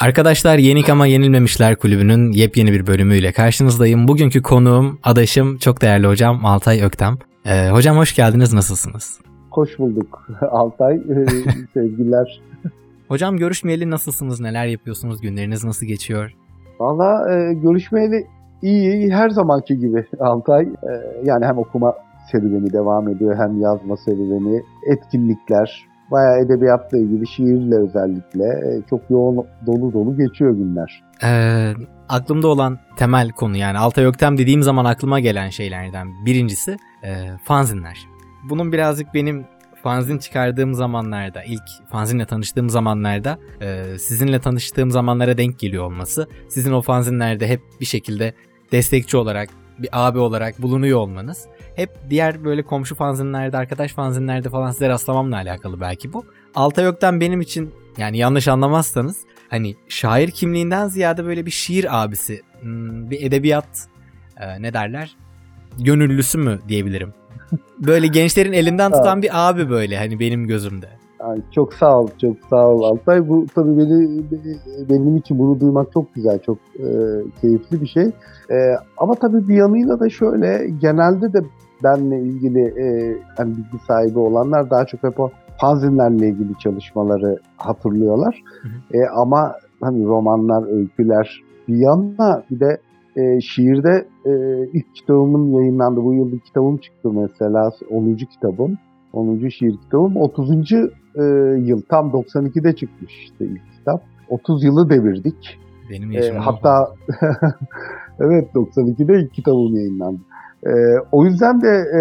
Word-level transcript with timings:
Arkadaşlar 0.00 0.58
Yenik 0.58 0.88
ama 0.88 1.06
Yenilmemişler 1.06 1.76
Kulübü'nün 1.76 2.32
yepyeni 2.32 2.72
bir 2.72 2.86
bölümüyle 2.86 3.32
karşınızdayım. 3.32 4.08
Bugünkü 4.08 4.42
konuğum, 4.42 4.98
adaşım, 5.02 5.58
çok 5.58 5.82
değerli 5.82 6.06
hocam 6.06 6.44
Altay 6.44 6.82
Öktem. 6.82 7.18
Ee, 7.46 7.70
hocam 7.70 7.96
hoş 7.96 8.14
geldiniz, 8.14 8.52
nasılsınız? 8.52 9.20
Hoş 9.50 9.78
bulduk 9.78 10.28
Altay, 10.50 10.94
ee, 10.96 11.26
sevgiler. 11.74 12.40
Hocam 13.08 13.36
görüşmeyeli 13.36 13.90
nasılsınız, 13.90 14.40
neler 14.40 14.66
yapıyorsunuz, 14.66 15.20
günleriniz 15.20 15.64
nasıl 15.64 15.86
geçiyor? 15.86 16.34
Valla 16.80 17.34
e, 17.34 17.54
görüşmeyeli 17.54 18.26
iyi, 18.62 19.12
her 19.12 19.30
zamanki 19.30 19.78
gibi 19.78 20.04
Altay. 20.20 20.62
E, 20.62 20.92
yani 21.24 21.46
hem 21.46 21.58
okuma 21.58 21.94
serüveni 22.32 22.72
devam 22.72 23.08
ediyor 23.08 23.36
hem 23.38 23.60
yazma 23.60 23.96
serüveni, 23.96 24.62
etkinlikler, 24.86 25.86
bayağı 26.10 26.40
edebiyatla 26.40 26.98
ilgili, 26.98 27.26
şiirle 27.26 27.76
özellikle 27.76 28.44
e, 28.44 28.82
çok 28.90 29.00
yoğun 29.10 29.46
dolu 29.66 29.92
dolu 29.92 30.16
geçiyor 30.16 30.50
günler. 30.50 31.02
Ee, 31.24 31.72
aklımda 32.08 32.48
olan 32.48 32.78
temel 32.96 33.30
konu 33.30 33.56
yani 33.56 33.78
Altay 33.78 34.04
Öktem 34.04 34.38
dediğim 34.38 34.62
zaman 34.62 34.84
aklıma 34.84 35.20
gelen 35.20 35.50
şeylerden 35.50 36.26
birincisi 36.26 36.76
e, 37.04 37.10
fanzinler. 37.44 37.98
Bunun 38.50 38.72
birazcık 38.72 39.14
benim 39.14 39.44
fanzin 39.82 40.18
çıkardığım 40.18 40.74
zamanlarda, 40.74 41.44
ilk 41.44 41.62
fanzinle 41.90 42.26
tanıştığım 42.26 42.70
zamanlarda 42.70 43.38
e, 43.60 43.98
sizinle 43.98 44.40
tanıştığım 44.40 44.90
zamanlara 44.90 45.38
denk 45.38 45.58
geliyor 45.58 45.84
olması. 45.84 46.28
Sizin 46.48 46.72
o 46.72 46.82
fanzinlerde 46.82 47.48
hep 47.48 47.60
bir 47.80 47.86
şekilde 47.86 48.34
destekçi 48.72 49.16
olarak, 49.16 49.48
bir 49.78 49.88
abi 49.92 50.18
olarak 50.18 50.62
bulunuyor 50.62 50.98
olmanız. 50.98 51.46
Hep 51.76 51.90
diğer 52.10 52.44
böyle 52.44 52.62
komşu 52.62 52.94
fanzinlerde, 52.94 53.56
arkadaş 53.56 53.92
fanzinlerde 53.92 54.48
falan 54.48 54.70
size 54.70 54.88
rastlamamla 54.88 55.36
alakalı 55.36 55.80
belki 55.80 56.12
bu. 56.12 56.24
Altay 56.54 56.86
Ökten 56.86 57.20
benim 57.20 57.40
için 57.40 57.74
yani 57.98 58.18
yanlış 58.18 58.48
anlamazsanız 58.48 59.16
hani 59.48 59.76
şair 59.88 60.30
kimliğinden 60.30 60.88
ziyade 60.88 61.24
böyle 61.24 61.46
bir 61.46 61.50
şiir 61.50 62.04
abisi, 62.04 62.42
hmm, 62.60 63.10
bir 63.10 63.22
edebiyat 63.22 63.88
e, 64.40 64.62
ne 64.62 64.72
derler? 64.72 65.16
Gönüllüsü 65.78 66.38
mü 66.38 66.60
diyebilirim. 66.68 67.14
Böyle 67.78 68.06
gençlerin 68.06 68.52
elinden 68.52 68.92
tutan 68.92 69.22
bir 69.22 69.48
abi 69.48 69.70
böyle 69.70 69.98
hani 69.98 70.20
benim 70.20 70.46
gözümde. 70.46 70.88
Yani 71.20 71.42
çok 71.50 71.74
sağ 71.74 72.00
ol, 72.00 72.08
çok 72.20 72.36
sağ 72.50 72.68
ol 72.68 72.82
Altay. 72.82 73.28
Bu 73.28 73.46
tabii 73.54 73.78
beni, 73.78 74.22
benim 74.90 75.16
için 75.16 75.38
bunu 75.38 75.60
duymak 75.60 75.92
çok 75.92 76.14
güzel, 76.14 76.38
çok 76.38 76.58
e, 76.78 76.88
keyifli 77.40 77.80
bir 77.80 77.86
şey. 77.86 78.04
E, 78.50 78.56
ama 78.98 79.14
tabii 79.14 79.48
bir 79.48 79.54
yanıyla 79.54 80.00
da 80.00 80.10
şöyle, 80.10 80.68
genelde 80.80 81.32
de 81.32 81.38
benle 81.84 82.20
ilgili 82.20 82.60
e, 82.60 83.16
hani 83.36 83.56
bilgi 83.56 83.84
sahibi 83.86 84.18
olanlar 84.18 84.70
daha 84.70 84.84
çok 84.84 85.02
hep 85.02 85.20
o 85.20 85.30
fanzinlerle 85.60 86.28
ilgili 86.28 86.58
çalışmaları 86.58 87.38
hatırlıyorlar. 87.56 88.42
Hı 88.62 88.68
hı. 88.68 88.98
E, 88.98 89.08
ama 89.08 89.54
hani 89.80 90.04
romanlar, 90.04 90.72
öyküler 90.72 91.42
bir 91.68 91.76
yanına 91.76 92.42
bir 92.50 92.60
de 92.60 92.80
e, 93.16 93.40
şiirde 93.40 94.06
e, 94.26 94.32
ilk 94.72 94.94
kitabımın 94.94 95.52
yayınlandı. 95.52 96.04
Bu 96.04 96.14
yıl 96.14 96.32
bir 96.32 96.40
kitabım 96.40 96.76
çıktı 96.76 97.12
mesela 97.12 97.70
10. 97.90 98.14
kitabım. 98.14 98.78
10. 99.12 99.48
şiir 99.48 99.76
kitabım. 99.76 100.16
30. 100.16 100.50
E, 101.16 101.22
yıl 101.60 101.82
tam 101.82 102.10
92'de 102.10 102.76
çıkmış 102.76 103.12
işte 103.22 103.44
ilk 103.44 103.72
kitap. 103.78 104.02
30 104.28 104.64
yılı 104.64 104.90
devirdik. 104.90 105.58
Benim 105.90 106.12
yaşım 106.12 106.36
e, 106.36 106.38
Hatta 106.38 106.94
evet 108.20 108.48
92'de 108.54 109.20
ilk 109.20 109.34
kitabım 109.34 109.76
yayınlandı. 109.76 110.20
E, 110.66 110.70
o 111.12 111.24
yüzden 111.24 111.60
de 111.60 111.68
e, 111.68 112.00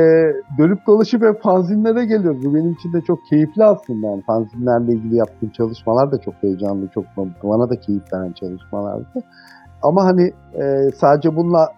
dönüp 0.58 0.80
dolaşıp 0.88 1.24
hep 1.24 1.42
fanzinlere 1.42 2.06
geliyoruz. 2.06 2.46
Bu 2.46 2.56
benim 2.56 2.72
için 2.72 2.94
de 2.94 3.02
çok 3.02 3.20
keyifli 3.30 3.64
aslında. 3.64 4.08
Yani 4.08 4.24
fanzinlerle 4.28 4.92
ilgili 4.92 5.16
yaptığım 5.16 5.50
çalışmalar 5.50 6.12
da 6.12 6.22
çok 6.22 6.34
heyecanlı, 6.42 6.88
çok 6.88 7.06
bana 7.44 7.70
da 7.70 7.80
keyif 7.80 8.14
veren 8.14 8.32
çalışmalardı. 8.32 9.24
Ama 9.82 10.06
hani 10.06 10.34
e, 10.54 10.92
sadece 10.96 11.36
bununla 11.36 11.70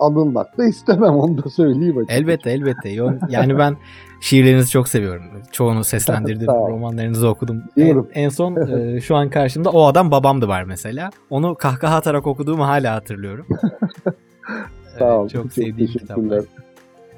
anılmak 0.00 0.58
da 0.58 0.64
istemem 0.64 1.14
onu 1.14 1.44
da 1.44 1.48
söyleyeyim 1.50 1.98
açıkçası. 1.98 2.20
Elbette 2.20 2.50
elbette. 2.50 2.88
Yani 3.28 3.58
ben 3.58 3.76
şiirlerinizi 4.20 4.70
çok 4.70 4.88
seviyorum. 4.88 5.22
Çoğunu 5.52 5.84
seslendirdim, 5.94 6.46
romanlarınızı 6.46 7.28
okudum. 7.28 7.62
En, 7.76 8.06
en 8.14 8.28
son 8.28 8.56
e, 8.96 9.00
şu 9.00 9.16
an 9.16 9.30
karşımda 9.30 9.70
o 9.70 9.86
adam 9.86 10.10
babamdı 10.10 10.48
var 10.48 10.62
mesela. 10.62 11.10
Onu 11.30 11.54
kahkaha 11.54 11.96
atarak 11.96 12.26
okuduğumu 12.26 12.66
hala 12.66 12.94
hatırlıyorum. 12.94 13.46
Sağ 14.98 15.18
ol. 15.18 15.28
Çok 15.28 15.52
sevdiğim 15.52 15.92
kitaplar. 15.92 16.44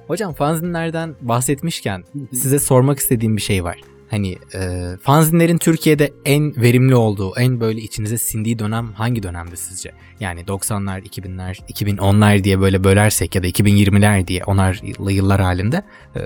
Hocam 0.07 0.33
fanzinlerden 0.33 1.15
bahsetmişken 1.21 2.05
size 2.33 2.59
sormak 2.59 2.99
istediğim 2.99 3.37
bir 3.37 3.43
şey 3.43 3.65
var. 3.65 3.81
Hani 4.11 4.37
e, 4.55 4.61
fanzinlerin 5.03 5.59
Türkiye'de 5.59 6.13
en 6.25 6.57
verimli 6.57 6.95
olduğu, 6.95 7.33
en 7.37 7.61
böyle 7.61 7.81
içinize 7.81 8.19
sindiği 8.19 8.59
dönem 8.59 8.93
hangi 8.93 9.23
dönemdi 9.23 9.57
sizce? 9.57 9.93
Yani 10.21 10.41
90'lar, 10.41 11.03
2000'ler, 11.03 11.61
2010'lar 11.73 12.45
diye 12.45 12.61
böyle 12.61 12.85
bölersek 12.85 13.35
ya 13.35 13.43
da 13.43 13.47
2020'ler 13.47 14.27
diye 14.27 14.45
onarlı 14.45 15.13
yıllar 15.13 15.41
halinde 15.41 15.83
e, 16.17 16.21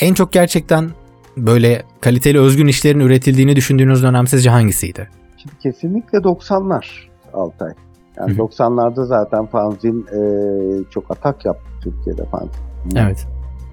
en 0.00 0.14
çok 0.14 0.32
gerçekten 0.32 0.90
böyle 1.36 1.82
kaliteli 2.00 2.40
özgün 2.40 2.66
işlerin 2.66 3.00
üretildiğini 3.00 3.56
düşündüğünüz 3.56 4.02
dönem 4.02 4.26
sizce 4.26 4.50
hangisiydi? 4.50 5.08
Şimdi 5.36 5.58
kesinlikle 5.58 6.18
90'lar 6.18 7.10
Altay. 7.32 7.72
Yani 8.16 8.32
Hı-hı. 8.32 8.42
90'larda 8.42 9.06
zaten 9.06 9.46
fanzin 9.46 10.06
e, 10.06 10.20
çok 10.90 11.10
atak 11.10 11.44
yaptı 11.44 11.68
Türkiye'de 11.82 12.24
fanzin. 12.24 12.96
Evet. 12.96 13.26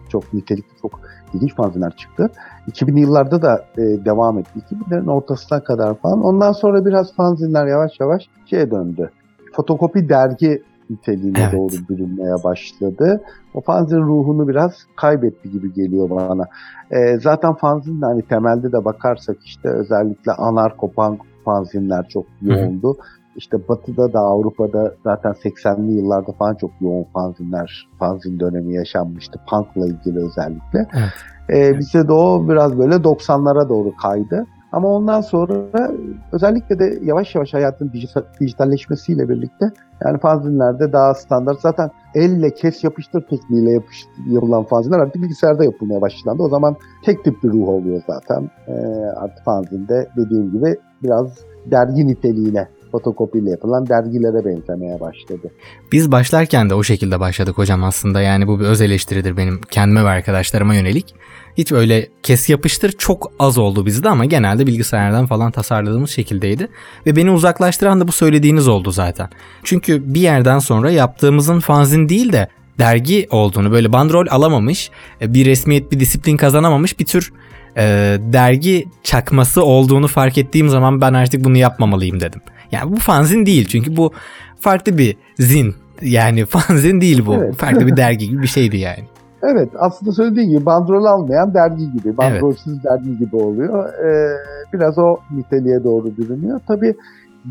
Çok 0.10 0.34
nitelikli, 0.34 0.82
çok 0.82 1.00
ilginç 1.34 1.56
fanzinler 1.56 1.96
çıktı. 1.96 2.30
2000'li 2.72 3.00
yıllarda 3.00 3.42
da 3.42 3.66
e, 3.78 3.82
devam 3.82 4.40
etti. 4.40 4.60
2000'lerin 4.72 5.12
ortasına 5.12 5.64
kadar 5.64 5.96
falan. 5.96 6.24
Ondan 6.24 6.52
sonra 6.52 6.86
biraz 6.86 7.14
fanzinler 7.14 7.68
yavaş 7.68 8.00
yavaş 8.00 8.30
şeye 8.46 8.72
döndü. 8.72 9.10
Fotokopi 9.54 10.10
dergi 10.10 10.64
niteliğine 10.90 11.40
evet. 11.42 11.54
doğru 11.54 11.74
bürünmeye 11.90 12.44
başladı. 12.44 13.22
O 13.54 13.62
fanzin 13.62 14.02
ruhunu 14.02 14.48
biraz 14.48 14.74
kaybetti 14.96 15.52
gibi 15.52 15.74
geliyor 15.74 16.10
bana. 16.10 16.46
E, 16.92 17.20
zaten 17.20 17.54
fanzin 17.54 18.02
hani 18.02 18.22
temelde 18.22 18.72
de 18.72 18.86
bakarsak 18.86 19.38
işte 19.46 19.70
özellikle 19.70 20.32
anarko 20.32 20.92
punk 20.92 21.22
fanzinler 21.46 22.08
çok 22.08 22.26
yoğundu. 22.42 22.88
Hı 22.88 22.92
hı. 22.92 23.17
İşte 23.38 23.68
Batı'da 23.68 24.14
da 24.14 24.20
Avrupa'da 24.20 24.94
zaten 25.04 25.32
80'li 25.32 25.92
yıllarda 25.92 26.32
falan 26.32 26.56
çok 26.56 26.72
yoğun 26.82 27.04
fanzinler, 27.14 27.88
fanzin 28.00 28.40
dönemi 28.40 28.74
yaşanmıştı. 28.74 29.40
Punk'la 29.50 29.88
ilgili 29.88 30.20
özellikle. 30.26 30.88
Evet. 30.94 31.14
Ee, 31.50 31.80
bize 31.80 32.08
de 32.08 32.12
o 32.12 32.50
biraz 32.50 32.78
böyle 32.78 32.96
90'lara 32.96 33.70
doğru 33.70 33.96
kaydı. 33.96 34.46
Ama 34.72 34.88
ondan 34.88 35.22
sonra 35.22 35.92
özellikle 36.32 36.80
de 36.80 37.00
yavaş 37.04 37.36
yavaş 37.36 37.54
hayatın 37.54 37.92
dijitalleşmesiyle 38.40 39.30
birlikte 39.30 39.72
yani 40.06 40.20
fanzinlerde 40.20 40.94
daha 40.94 41.14
standart 41.14 41.60
zaten 41.60 41.90
elle 42.16 42.54
kes 42.54 42.84
yapıştır 42.84 43.22
tekniğiyle 43.22 43.72
yapış, 43.72 44.06
yapılan 44.30 44.64
fanzinler 44.64 45.00
artık 45.00 45.22
bilgisayarda 45.22 45.64
yapılmaya 45.64 46.02
başlandı. 46.02 46.44
O 46.44 46.50
zaman 46.50 46.76
tek 47.06 47.24
tip 47.24 47.44
bir 47.44 47.50
ruh 47.50 47.68
oluyor 47.68 48.02
zaten. 48.08 48.50
Ee, 48.68 48.74
artık 49.16 49.46
fanzinde 49.46 50.10
dediğim 50.18 50.52
gibi 50.52 50.78
biraz 51.04 51.38
dergi 51.72 52.08
niteliğine 52.08 52.68
fotokopiyle 52.92 53.50
yapılan 53.50 53.88
dergilere 53.88 54.46
benzemeye 54.46 55.00
başladı. 55.00 55.52
Biz 55.92 56.12
başlarken 56.12 56.70
de 56.70 56.74
o 56.74 56.84
şekilde 56.84 57.20
başladık 57.20 57.58
hocam 57.58 57.84
aslında 57.84 58.22
yani 58.22 58.48
bu 58.48 58.60
bir 58.60 58.66
öz 58.66 58.82
eleştiridir 58.82 59.38
benim 59.38 59.62
kendime 59.62 60.04
ve 60.04 60.10
arkadaşlarıma 60.10 60.76
yönelik. 60.76 61.16
Hiç 61.58 61.72
öyle 61.72 62.08
kes 62.24 62.50
yapıştır 62.50 62.92
çok 62.92 63.32
az 63.40 63.58
oldu 63.58 63.86
bizde 63.86 64.10
ama 64.10 64.26
genelde 64.26 64.68
bilgisayardan 64.68 65.26
falan 65.26 65.52
tasarladığımız 65.52 66.10
şekildeydi. 66.10 66.68
Ve 67.06 67.16
beni 67.16 67.32
uzaklaştıran 67.32 68.00
da 68.00 68.08
bu 68.08 68.12
söylediğiniz 68.12 68.68
oldu 68.68 68.92
zaten. 68.92 69.30
Çünkü 69.64 70.14
bir 70.14 70.22
yerden 70.22 70.60
sonra 70.60 70.92
yaptığımızın 70.92 71.60
fanzin 71.60 72.10
değil 72.10 72.34
de 72.34 72.48
dergi 72.80 73.28
olduğunu 73.32 73.72
böyle 73.72 73.94
bandrol 73.94 74.28
alamamış, 74.30 74.92
e, 75.22 75.34
bir 75.34 75.46
resmiyet 75.46 75.92
bir 75.92 76.00
disiplin 76.00 76.38
kazanamamış 76.38 77.00
bir 77.00 77.06
tür 77.06 77.34
e, 77.78 77.84
dergi 78.20 78.86
çakması 79.04 79.64
olduğunu 79.64 80.08
fark 80.08 80.38
ettiğim 80.38 80.70
zaman 80.70 81.02
ben 81.02 81.14
artık 81.14 81.44
bunu 81.44 81.58
yapmamalıyım 81.58 82.20
dedim. 82.20 82.42
Yani 82.72 82.92
bu 82.92 82.96
fanzin 82.96 83.46
değil 83.46 83.66
çünkü 83.66 83.98
bu 83.98 84.12
farklı 84.60 84.98
bir 84.98 85.18
zin. 85.40 85.76
Yani 86.02 86.46
fanzin 86.50 87.02
değil 87.02 87.26
bu. 87.26 87.34
Evet. 87.36 87.56
Farklı 87.56 87.88
bir 87.88 87.98
dergi 87.98 88.30
gibi 88.30 88.42
bir 88.42 88.48
şeydi 88.48 88.78
yani. 88.78 89.04
Evet 89.44 89.70
aslında 89.78 90.12
söylediğin 90.12 90.50
gibi 90.50 90.66
bandrol 90.66 91.06
almayan 91.06 91.54
dergi 91.54 91.92
gibi, 91.92 92.18
bandrolsüz 92.18 92.74
evet. 92.74 92.84
dergi 92.84 93.18
gibi 93.18 93.36
oluyor. 93.36 93.90
Ee, 93.94 94.38
biraz 94.74 94.98
o 94.98 95.18
niteliğe 95.32 95.84
doğru 95.84 96.18
bürünüyor. 96.18 96.60
Tabii 96.68 96.96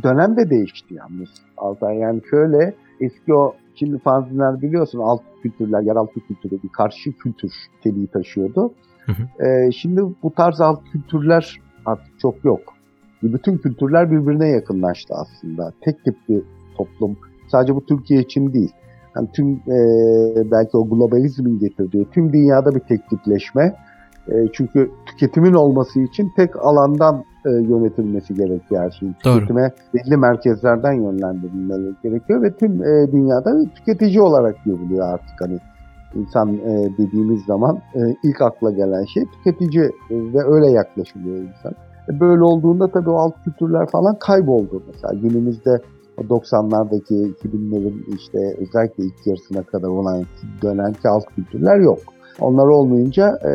dönem 0.02 0.36
de 0.36 0.50
değişti 0.50 0.94
yalnız 0.94 1.28
Altay. 1.56 1.96
Yani 1.96 2.20
şöyle 2.30 2.74
eski 3.00 3.34
o 3.34 3.54
şimdi 3.74 3.98
fanzinler 3.98 4.62
biliyorsun 4.62 4.98
alt 4.98 5.22
kültürler, 5.42 5.80
yeraltı 5.80 6.20
kültürü 6.28 6.62
bir 6.62 6.68
karşı 6.68 7.12
kültür 7.12 7.52
niteliği 7.76 8.06
taşıyordu. 8.06 8.74
Hı 9.06 9.12
hı. 9.12 9.46
Ee, 9.46 9.72
şimdi 9.72 10.00
bu 10.22 10.34
tarz 10.34 10.60
alt 10.60 10.80
kültürler 10.92 11.60
artık 11.86 12.20
çok 12.20 12.44
yok 12.44 12.75
bütün 13.22 13.58
kültürler 13.58 14.10
birbirine 14.10 14.48
yakınlaştı 14.48 15.14
aslında. 15.14 15.72
Tek 15.80 16.04
tip 16.04 16.16
bir 16.28 16.42
toplum. 16.76 17.16
Sadece 17.48 17.74
bu 17.74 17.86
Türkiye 17.86 18.20
için 18.20 18.52
değil. 18.52 18.72
Yani 19.16 19.28
tüm 19.32 19.52
e, 19.52 20.50
belki 20.50 20.76
o 20.76 20.88
globalizmin 20.88 21.58
getirdiği 21.58 22.06
tüm 22.10 22.32
dünyada 22.32 22.74
bir 22.74 22.80
tek 22.80 23.08
tipleşme. 23.10 23.76
E, 24.28 24.34
çünkü 24.52 24.90
tüketimin 25.06 25.52
olması 25.52 26.00
için 26.00 26.32
tek 26.36 26.66
alandan 26.66 27.24
e, 27.46 27.50
yönetilmesi 27.50 28.34
gerekiyor 28.34 28.82
her 28.82 28.90
şeyin. 28.90 29.12
Tüketime 29.12 29.72
belli 29.94 30.16
merkezlerden 30.16 30.92
yönlendirilmeleri 30.92 31.94
gerekiyor 32.02 32.42
ve 32.42 32.56
tüm 32.56 32.84
e, 32.84 33.12
dünyada 33.12 33.60
bir 33.60 33.68
tüketici 33.68 34.20
olarak 34.20 34.64
görülüyor 34.64 35.08
artık 35.08 35.40
hani 35.40 35.58
insan 36.14 36.54
e, 36.54 36.90
dediğimiz 36.98 37.44
zaman 37.44 37.78
e, 37.94 38.00
ilk 38.22 38.42
akla 38.42 38.70
gelen 38.70 39.04
şey 39.04 39.24
tüketici 39.24 39.84
e, 39.84 39.90
ve 40.10 40.44
öyle 40.44 40.70
yaklaşılıyor 40.70 41.36
insan. 41.36 41.72
E, 42.10 42.20
böyle 42.20 42.42
olduğunda 42.42 42.88
tabii 42.88 43.10
o 43.10 43.16
alt 43.16 43.44
kültürler 43.44 43.86
falan 43.86 44.18
kayboldu. 44.18 44.82
Mesela 44.92 45.14
günümüzde 45.14 45.80
o 46.16 46.22
90'lardaki 46.22 47.32
2000'lerin 47.44 48.16
işte 48.16 48.56
özellikle 48.58 49.04
ilk 49.04 49.26
yarısına 49.26 49.62
kadar 49.62 49.88
olan 49.88 50.24
dönemki 50.62 51.08
alt 51.08 51.24
kültürler 51.36 51.76
yok. 51.76 51.98
Onlar 52.40 52.66
olmayınca 52.66 53.38
e, 53.44 53.50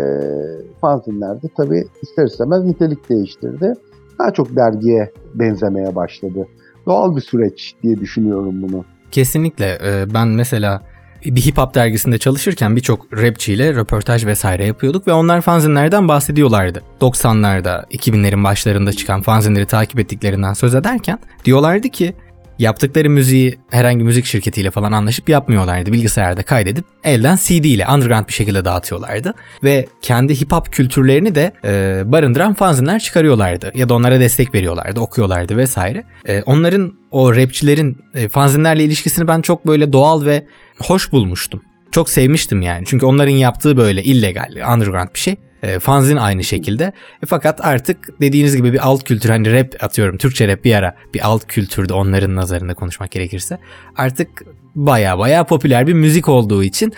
fanzinlerde 0.81 1.48
tabii 1.57 1.83
ister 2.01 2.25
istemez 2.25 2.65
nitelik 2.65 3.09
değiştirdi. 3.09 3.74
Daha 4.19 4.31
çok 4.31 4.56
dergiye 4.56 5.12
benzemeye 5.33 5.95
başladı. 5.95 6.47
Doğal 6.86 7.15
bir 7.15 7.21
süreç 7.21 7.75
diye 7.83 8.00
düşünüyorum 8.00 8.62
bunu. 8.62 8.86
Kesinlikle. 9.12 9.77
Ee, 9.86 10.13
Ben 10.13 10.27
mesela 10.27 10.81
bir 11.25 11.41
hip 11.41 11.57
hop 11.57 11.75
dergisinde 11.75 12.18
çalışırken 12.18 12.75
birçok 12.75 13.13
rapçiyle 13.13 13.73
röportaj 13.73 14.25
vesaire 14.25 14.65
yapıyorduk 14.65 15.07
ve 15.07 15.13
onlar 15.13 15.41
fanzinlerden 15.41 16.07
bahsediyorlardı. 16.07 16.81
90'larda, 17.01 17.88
2000'lerin 17.88 18.44
başlarında 18.44 18.94
çıkan 18.94 19.21
fanzinleri 19.21 19.65
takip 19.65 20.00
ettiklerinden 20.00 20.53
söz 20.53 20.75
ederken 20.75 21.19
diyorlardı 21.45 21.89
ki 21.89 22.13
yaptıkları 22.62 23.09
müziği 23.09 23.59
herhangi 23.69 24.03
müzik 24.03 24.25
şirketiyle 24.25 24.71
falan 24.71 24.91
anlaşıp 24.91 25.29
yapmıyorlardı. 25.29 25.91
Bilgisayarda 25.91 26.44
kaydedip 26.44 26.85
elden 27.03 27.35
CD 27.35 27.63
ile 27.63 27.88
underground 27.88 28.27
bir 28.27 28.33
şekilde 28.33 28.65
dağıtıyorlardı. 28.65 29.33
Ve 29.63 29.85
kendi 30.01 30.41
hip 30.41 30.51
hop 30.51 30.71
kültürlerini 30.71 31.35
de 31.35 31.51
e, 31.63 32.01
barındıran 32.06 32.53
fanzinler 32.53 33.00
çıkarıyorlardı. 33.00 33.71
Ya 33.75 33.89
da 33.89 33.94
onlara 33.94 34.19
destek 34.19 34.56
veriyorlardı, 34.56 35.00
okuyorlardı 35.00 35.57
vesaire. 35.57 36.03
E, 36.27 36.41
onların 36.41 36.94
o 37.12 37.35
rapçilerin 37.35 37.97
e, 38.15 38.29
fanzinlerle 38.29 38.83
ilişkisini 38.83 39.27
ben 39.27 39.41
çok 39.41 39.68
böyle 39.68 39.94
doğal 39.94 40.25
ve 40.25 40.45
hoş 40.81 41.12
bulmuştum. 41.12 41.62
Çok 41.92 42.10
sevmiştim 42.10 42.62
yani. 42.62 42.83
Çünkü 42.86 43.06
onların 43.06 43.31
yaptığı 43.31 43.78
böyle 43.78 44.04
illegal, 44.04 44.74
underground 44.74 45.10
bir 45.13 45.19
şey. 45.19 45.36
E, 45.63 45.80
fanzin 45.80 46.18
aynı 46.18 46.44
şekilde. 46.44 46.83
E, 47.24 47.25
fakat 47.25 47.66
artık 47.66 48.22
dediğiniz 48.22 48.57
gibi 48.57 48.74
bir 48.74 48.88
alt 48.88 49.04
kültür 49.04 49.30
hani 49.30 49.54
rap 49.54 49.83
atıyorum. 49.83 50.18
Türkçe 50.18 50.48
rap 50.48 50.63
bir 50.63 50.75
ara 50.75 50.95
bir 51.13 51.28
alt 51.28 51.48
kültürdü 51.48 51.94
onların 51.94 52.36
nazarında 52.36 52.74
konuşmak 52.74 53.12
gerekirse. 53.12 53.57
Artık 53.98 54.30
baya 54.75 55.19
baya 55.19 55.44
popüler 55.44 55.88
bir 55.88 55.94
müzik 55.94 56.30
olduğu 56.30 56.63
için 56.63 56.94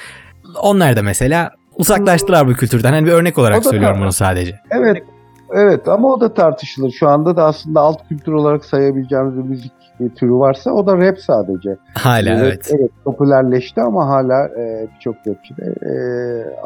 onlar 0.61 0.95
da 0.95 1.01
mesela 1.01 1.51
uzaklaştılar 1.77 2.47
bu 2.47 2.53
kültürden. 2.53 2.93
Hani 2.93 3.05
bir 3.05 3.11
örnek 3.11 3.37
olarak 3.37 3.63
söylüyorum 3.63 4.01
bunu 4.01 4.11
sadece. 4.11 4.59
Evet, 4.71 5.03
evet 5.53 5.87
ama 5.87 6.13
o 6.13 6.21
da 6.21 6.33
tartışılır. 6.33 6.91
Şu 6.91 7.09
anda 7.09 7.35
da 7.35 7.45
aslında 7.45 7.79
alt 7.79 8.09
kültür 8.09 8.31
olarak 8.31 8.65
sayabileceğimiz 8.65 9.37
bir 9.37 9.43
müzik 9.43 9.71
e, 9.99 10.09
türü 10.09 10.33
varsa 10.33 10.71
o 10.71 10.87
da 10.87 10.97
rap 10.97 11.19
sadece. 11.19 11.77
Hala 11.93 12.31
Rap, 12.31 12.43
evet. 12.43 12.71
evet 12.79 12.91
popülerleşti 13.05 13.81
ama 13.81 14.07
hala 14.07 14.47
e, 14.47 14.87
birçok 14.95 15.15
rapçi 15.15 15.57
de 15.57 15.75
e, 15.81 15.93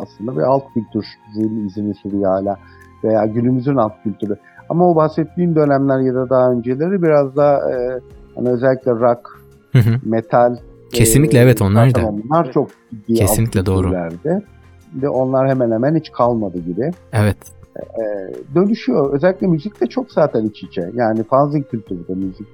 aslında 0.02 0.38
bir 0.38 0.42
alt 0.42 0.64
kültürün 0.74 1.68
izini 1.68 1.94
sürüyor 1.94 2.32
hala. 2.32 2.58
Veya 3.04 3.26
günümüzün 3.26 3.76
alt 3.76 4.04
kültürü. 4.04 4.38
Ama 4.70 4.92
o 4.92 4.96
bahsettiğim 4.96 5.56
dönemler 5.56 6.00
ya 6.00 6.14
da 6.14 6.30
daha 6.30 6.52
önceleri 6.52 7.04
biraz 7.04 7.36
daha 7.36 7.72
e, 7.72 8.00
hani 8.36 8.50
özellikle 8.50 8.92
rock, 8.92 9.42
Hı 9.72 9.80
hı. 9.80 10.00
metal. 10.04 10.58
Kesinlikle 10.94 11.40
e, 11.40 11.42
evet, 11.42 11.62
onlar 11.62 11.96
da. 11.96 12.00
Onlar 12.06 12.52
çok 12.52 12.70
ciddi 12.90 13.14
Kesinlikle 13.14 13.66
doğru. 13.66 13.94
Ve 14.96 15.10
onlar 15.10 15.50
hemen 15.50 15.72
hemen 15.72 15.96
hiç 15.96 16.12
kalmadı 16.12 16.60
gibi. 16.60 16.92
Evet. 17.14 17.38
E, 17.78 18.04
dönüşüyor. 18.56 19.14
Özellikle 19.14 19.48
müzik 19.48 19.82
de 19.82 19.88
çok 19.88 20.12
zaten 20.12 20.46
iç 20.46 20.64
içe. 20.64 20.92
Yani 20.94 21.24
fanzin 21.24 21.62
kültürü 21.62 22.08
de 22.08 22.14
müzik 22.14 22.48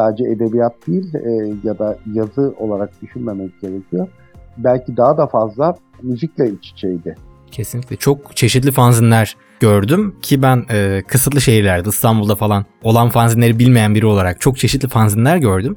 sadece 0.00 0.24
edebiyat 0.24 0.86
değil 0.86 1.14
e, 1.14 1.54
ya 1.64 1.78
da 1.78 1.98
yazı 2.14 2.54
olarak 2.58 3.02
düşünmemek 3.02 3.60
gerekiyor. 3.60 4.08
Belki 4.56 4.96
daha 4.96 5.18
da 5.18 5.26
fazla 5.26 5.74
müzikle 6.02 6.50
iç 6.50 6.70
içeydi. 6.70 7.14
Kesinlikle. 7.50 7.96
Çok 7.96 8.36
çeşitli 8.36 8.72
fanzinler 8.72 9.36
gördüm 9.60 10.14
ki 10.22 10.42
ben 10.42 10.64
e, 10.70 11.02
kısıtlı 11.08 11.40
şehirlerde 11.40 11.88
İstanbul'da 11.88 12.34
falan 12.34 12.64
olan 12.82 13.08
fanzinleri 13.10 13.58
bilmeyen 13.58 13.94
biri 13.94 14.06
olarak 14.06 14.40
çok 14.40 14.58
çeşitli 14.58 14.88
fanzinler 14.88 15.36
gördüm. 15.36 15.76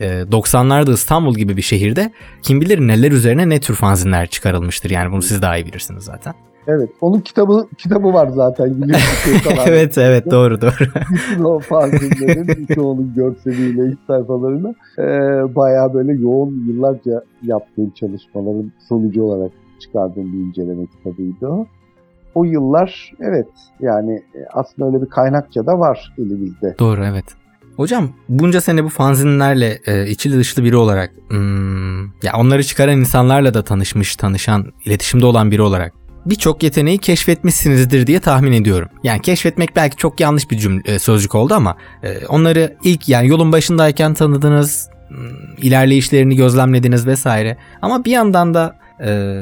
E, 0.00 0.06
90'larda 0.06 0.92
İstanbul 0.92 1.34
gibi 1.34 1.56
bir 1.56 1.62
şehirde 1.62 2.12
kim 2.42 2.60
bilir 2.60 2.78
neler 2.78 3.12
üzerine 3.12 3.48
ne 3.48 3.60
tür 3.60 3.74
fanzinler 3.74 4.26
çıkarılmıştır. 4.26 4.90
Yani 4.90 5.12
bunu 5.12 5.22
siz 5.22 5.42
daha 5.42 5.56
iyi 5.56 5.66
bilirsiniz 5.66 6.04
zaten. 6.04 6.34
Evet, 6.68 6.90
onun 7.00 7.20
kitabı 7.20 7.68
kitabı 7.78 8.12
var 8.12 8.28
zaten. 8.28 8.82
Biliyorsun, 8.82 9.32
evet 9.66 9.98
evet 9.98 10.30
doğru 10.30 10.60
doğru. 10.60 10.72
Bütün 11.12 11.44
o 11.44 11.58
fanzinlerin 11.58 12.48
birçoğunun 12.68 13.14
görseliyle 13.14 13.92
iç 13.92 13.98
sayfalarını 14.06 14.74
e, 14.98 15.04
bayağı 15.54 15.94
böyle 15.94 16.12
yoğun 16.12 16.64
yıllarca 16.68 17.24
yaptığım 17.42 17.90
çalışmaların 17.90 18.72
sonucu 18.88 19.22
olarak 19.22 19.52
çıkardığım 19.80 20.32
bir 20.32 20.38
inceleme 20.38 20.86
kitabıydı 20.86 21.46
o. 21.46 21.66
O 22.34 22.44
yıllar 22.44 23.12
evet 23.20 23.48
yani 23.80 24.12
e, 24.12 24.38
aslında 24.52 24.88
öyle 24.88 25.02
bir 25.02 25.10
kaynakça 25.10 25.66
da 25.66 25.78
var 25.78 26.14
elimizde. 26.18 26.74
doğru 26.78 27.04
evet. 27.04 27.24
Hocam 27.76 28.08
bunca 28.28 28.60
sene 28.60 28.84
bu 28.84 28.88
fanzinlerle 28.88 29.78
e, 29.86 30.06
içli 30.06 30.38
dışlı 30.38 30.64
biri 30.64 30.76
olarak 30.76 31.10
hmm, 31.28 32.04
ya 32.04 32.32
onları 32.38 32.64
çıkaran 32.64 32.98
insanlarla 32.98 33.54
da 33.54 33.64
tanışmış, 33.64 34.16
tanışan, 34.16 34.72
iletişimde 34.84 35.26
olan 35.26 35.50
biri 35.50 35.62
olarak 35.62 36.03
birçok 36.26 36.62
yeteneği 36.62 36.98
keşfetmişsinizdir 36.98 38.06
diye 38.06 38.20
tahmin 38.20 38.52
ediyorum. 38.52 38.88
Yani 39.02 39.22
keşfetmek 39.22 39.76
belki 39.76 39.96
çok 39.96 40.20
yanlış 40.20 40.50
bir 40.50 40.58
cümle 40.58 40.82
e, 40.84 40.98
sözcük 40.98 41.34
oldu 41.34 41.54
ama 41.54 41.76
e, 42.02 42.26
onları 42.26 42.76
ilk 42.84 43.08
yani 43.08 43.28
yolun 43.28 43.52
başındayken 43.52 44.14
tanıdınız, 44.14 44.88
hmm, 45.08 45.56
ilerleyişlerini 45.58 46.36
gözlemlediniz 46.36 47.06
vesaire. 47.06 47.56
Ama 47.82 48.04
bir 48.04 48.10
yandan 48.10 48.54
da 48.54 48.76
e, 49.04 49.40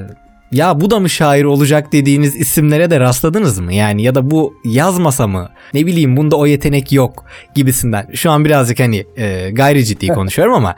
ya 0.52 0.80
bu 0.80 0.90
da 0.90 1.00
mı 1.00 1.10
şair 1.10 1.44
olacak 1.44 1.92
dediğiniz 1.92 2.36
isimlere 2.36 2.90
de 2.90 3.00
rastladınız 3.00 3.58
mı? 3.58 3.74
Yani 3.74 4.02
ya 4.02 4.14
da 4.14 4.30
bu 4.30 4.54
yazmasa 4.64 5.26
mı? 5.26 5.48
Ne 5.74 5.86
bileyim 5.86 6.16
bunda 6.16 6.36
o 6.36 6.46
yetenek 6.46 6.92
yok 6.92 7.24
gibisinden. 7.54 8.08
Şu 8.14 8.30
an 8.30 8.44
birazcık 8.44 8.80
hani 8.80 9.06
e, 9.16 9.50
gayri 9.50 9.84
ciddi 9.84 10.06
konuşuyorum 10.08 10.54
ama 10.54 10.76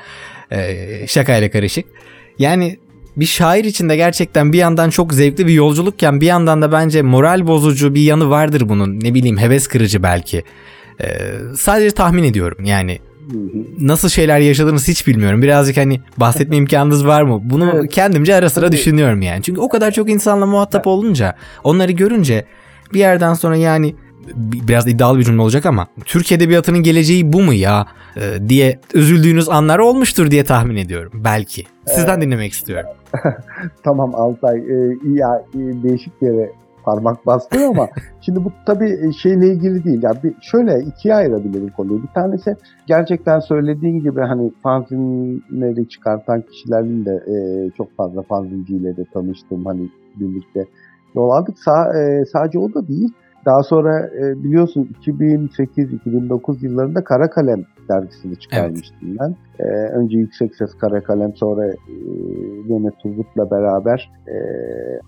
e, 0.53 1.07
şakayla 1.07 1.51
karışık. 1.51 1.85
Yani 2.39 2.79
bir 3.17 3.25
şair 3.25 3.65
için 3.65 3.89
de 3.89 3.97
gerçekten 3.97 4.53
bir 4.53 4.59
yandan 4.59 4.91
çok 4.91 5.15
zevkli 5.15 5.47
bir 5.47 5.53
yolculukken 5.53 6.21
bir 6.21 6.27
yandan 6.27 6.63
da 6.63 6.73
bence 6.73 7.03
moral 7.03 7.47
bozucu 7.47 7.95
bir 7.95 8.03
yanı 8.03 8.31
vardır 8.31 8.69
bunun. 8.69 9.01
Ne 9.01 9.15
bileyim 9.15 9.39
heves 9.39 9.67
kırıcı 9.67 10.03
belki. 10.03 10.43
E, 11.01 11.07
sadece 11.57 11.91
tahmin 11.91 12.25
ediyorum 12.25 12.65
yani 12.65 12.99
nasıl 13.81 14.09
şeyler 14.09 14.39
yaşadığınız 14.41 14.89
hiç 14.89 15.07
bilmiyorum. 15.07 15.43
Birazcık 15.43 15.77
hani 15.77 16.01
bahsetme 16.17 16.57
imkanınız 16.57 17.07
var 17.07 17.23
mı? 17.23 17.41
Bunu 17.45 17.73
Evet. 17.75 17.93
kendimce 17.93 18.35
ara 18.35 18.51
sıra 18.51 18.73
düşünüyorum 18.73 19.23
yani. 19.23 19.43
Çünkü 19.43 19.61
o 19.61 19.69
kadar 19.69 19.91
çok 19.91 20.11
insanla 20.11 20.47
muhatap 20.47 20.87
olunca 20.87 21.37
onları 21.65 21.93
görünce 21.93 22.45
bir 22.93 22.99
yerden 22.99 23.35
sonra 23.35 23.57
yani 23.57 23.95
biraz 24.37 24.89
iddialı 24.89 25.19
bir 25.19 25.25
cümle 25.25 25.43
olacak 25.43 25.67
ama 25.67 25.87
Türk 26.05 26.33
edebiyatının 26.33 26.83
geleceği 26.83 27.33
bu 27.33 27.43
mu 27.43 27.53
ya 27.53 27.87
e, 28.17 28.49
diye 28.49 28.79
üzüldüğünüz 28.95 29.49
anlar 29.49 29.79
olmuştur 29.79 30.31
diye 30.31 30.45
tahmin 30.45 30.77
ediyorum. 30.77 31.13
Belki. 31.25 31.65
Sizden 31.87 32.21
dinlemek 32.21 32.53
istiyorum. 32.53 32.91
Tamam 33.85 34.15
Altay 34.15 34.59
e, 34.59 34.97
ya, 35.05 35.45
e, 35.55 35.59
değişik 35.59 36.23
bir 36.23 36.27
yere 36.27 36.53
parmak 36.85 37.27
bastın 37.27 37.63
ama 37.63 37.89
şimdi 38.21 38.45
bu 38.45 38.53
tabii 38.67 39.13
şeyle 39.23 39.47
ilgili 39.47 39.85
değil. 39.85 40.03
Yani 40.03 40.17
bir, 40.25 40.35
şöyle 40.41 40.81
ikiye 40.81 41.15
ayırabilirim 41.15 41.71
konuyu. 41.77 42.03
Bir 42.03 42.09
tanesi 42.09 42.57
gerçekten 42.87 43.41
söylediğin 43.41 44.01
gibi 44.01 44.21
hani 44.21 44.53
fanzinleri 44.63 45.89
çıkartan 45.89 46.43
kişilerin 46.43 47.05
de 47.05 47.13
e, 47.13 47.35
çok 47.77 47.97
fazla 47.97 48.23
fanzinciyle 48.23 48.97
de 48.97 49.05
tanıştım. 49.15 49.65
Hani 49.65 49.89
birlikte 50.17 50.65
yol 51.15 51.31
aldık. 51.31 51.57
Sa- 51.59 52.21
e, 52.21 52.25
sadece 52.25 52.59
o 52.59 52.75
da 52.75 52.89
değil. 52.89 53.13
Daha 53.47 53.63
sonra 53.63 54.07
e, 54.07 54.45
biliyorsun 54.45 54.91
2008-2009 55.03 56.65
yıllarında 56.65 57.05
Kara 57.05 57.31
Kalem 57.31 57.65
dergisini 57.89 58.39
çıkarmıştım 58.39 59.17
ben. 59.21 59.37
E, 59.59 59.65
önce 59.69 60.19
Yüksek 60.19 60.57
Ses 60.57 60.75
Kara 60.75 61.01
Kalem 61.03 61.35
sonra 61.37 61.67
e, 61.67 61.75
yine 62.69 62.91
Turgut'la 62.91 63.51
beraber 63.51 64.11
e, 64.29 64.37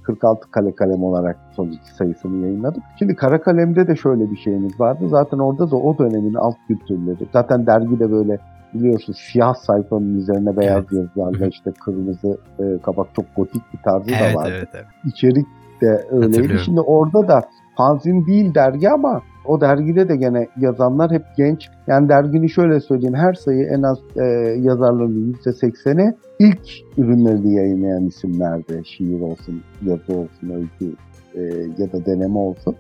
46 0.03 0.51
Kale 0.51 0.75
Kalem 0.75 1.03
olarak 1.03 1.37
son 1.57 1.67
iki 1.67 1.95
sayısını 1.95 2.43
yayınladık. 2.47 2.83
Şimdi 2.99 3.17
Kara 3.17 3.41
Kalem'de 3.41 3.87
de 3.87 3.97
şöyle 3.97 4.31
bir 4.31 4.37
şeyimiz 4.37 4.81
vardı. 4.81 5.09
Zaten 5.09 5.39
orada 5.39 5.71
da 5.71 5.77
o 5.77 5.99
dönemin 5.99 6.35
alt 6.35 6.57
kültürleri. 6.69 7.29
Zaten 7.33 7.67
dergi 7.67 8.01
de 8.01 8.13
böyle 8.13 8.39
biliyorsun 8.75 9.13
siyah 9.13 9.55
sayfanın 9.55 10.19
üzerine 10.19 10.57
beyaz 10.57 10.85
Evet. 10.93 10.93
yazılarla 10.93 11.47
işte 11.47 11.73
kırmızı 11.85 12.39
e, 12.59 12.79
kapak 12.83 13.07
çok 13.17 13.37
gotik 13.37 13.63
bir 13.73 13.79
tarzı 13.79 14.09
da 14.09 14.15
Evet 14.21 14.37
vardı 14.37 14.51
evet 14.57 14.69
evet. 14.75 14.87
içerik 15.05 15.47
de 15.81 16.07
öyleydi. 16.11 16.59
Şimdi 16.65 16.81
orada 16.81 17.29
da 17.29 17.43
fanzin 17.77 18.27
değil 18.27 18.55
dergi 18.55 18.91
ama 18.91 19.23
o 19.45 19.61
dergide 19.61 20.09
de 20.09 20.17
gene 20.17 20.49
yazanlar 20.61 21.11
hep 21.11 21.23
genç. 21.37 21.69
Yani 21.87 22.09
dergini 22.09 22.51
şöyle 22.51 22.81
söyleyeyim 22.81 23.15
her 23.15 23.35
sayı 23.35 23.67
en 23.67 23.83
az 23.83 23.99
e, 24.17 24.25
yazarların 24.61 25.37
%80'i 25.45 26.15
ilk 26.39 26.69
ürünlerini 26.99 27.55
yayınlayan 27.55 28.07
isimlerdi. 28.07 28.83
Şiir 28.85 29.21
olsun, 29.21 29.63
yazı 29.83 30.13
olsun, 30.19 30.51
öykü 30.51 30.95
e, 31.35 31.43
ya 31.79 31.93
da 31.93 32.07
deneme 32.07 32.39
olsun 32.39 32.77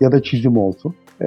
ya 0.00 0.12
da 0.12 0.22
çizim 0.22 0.56
olsun. 0.56 0.94
e, 1.22 1.26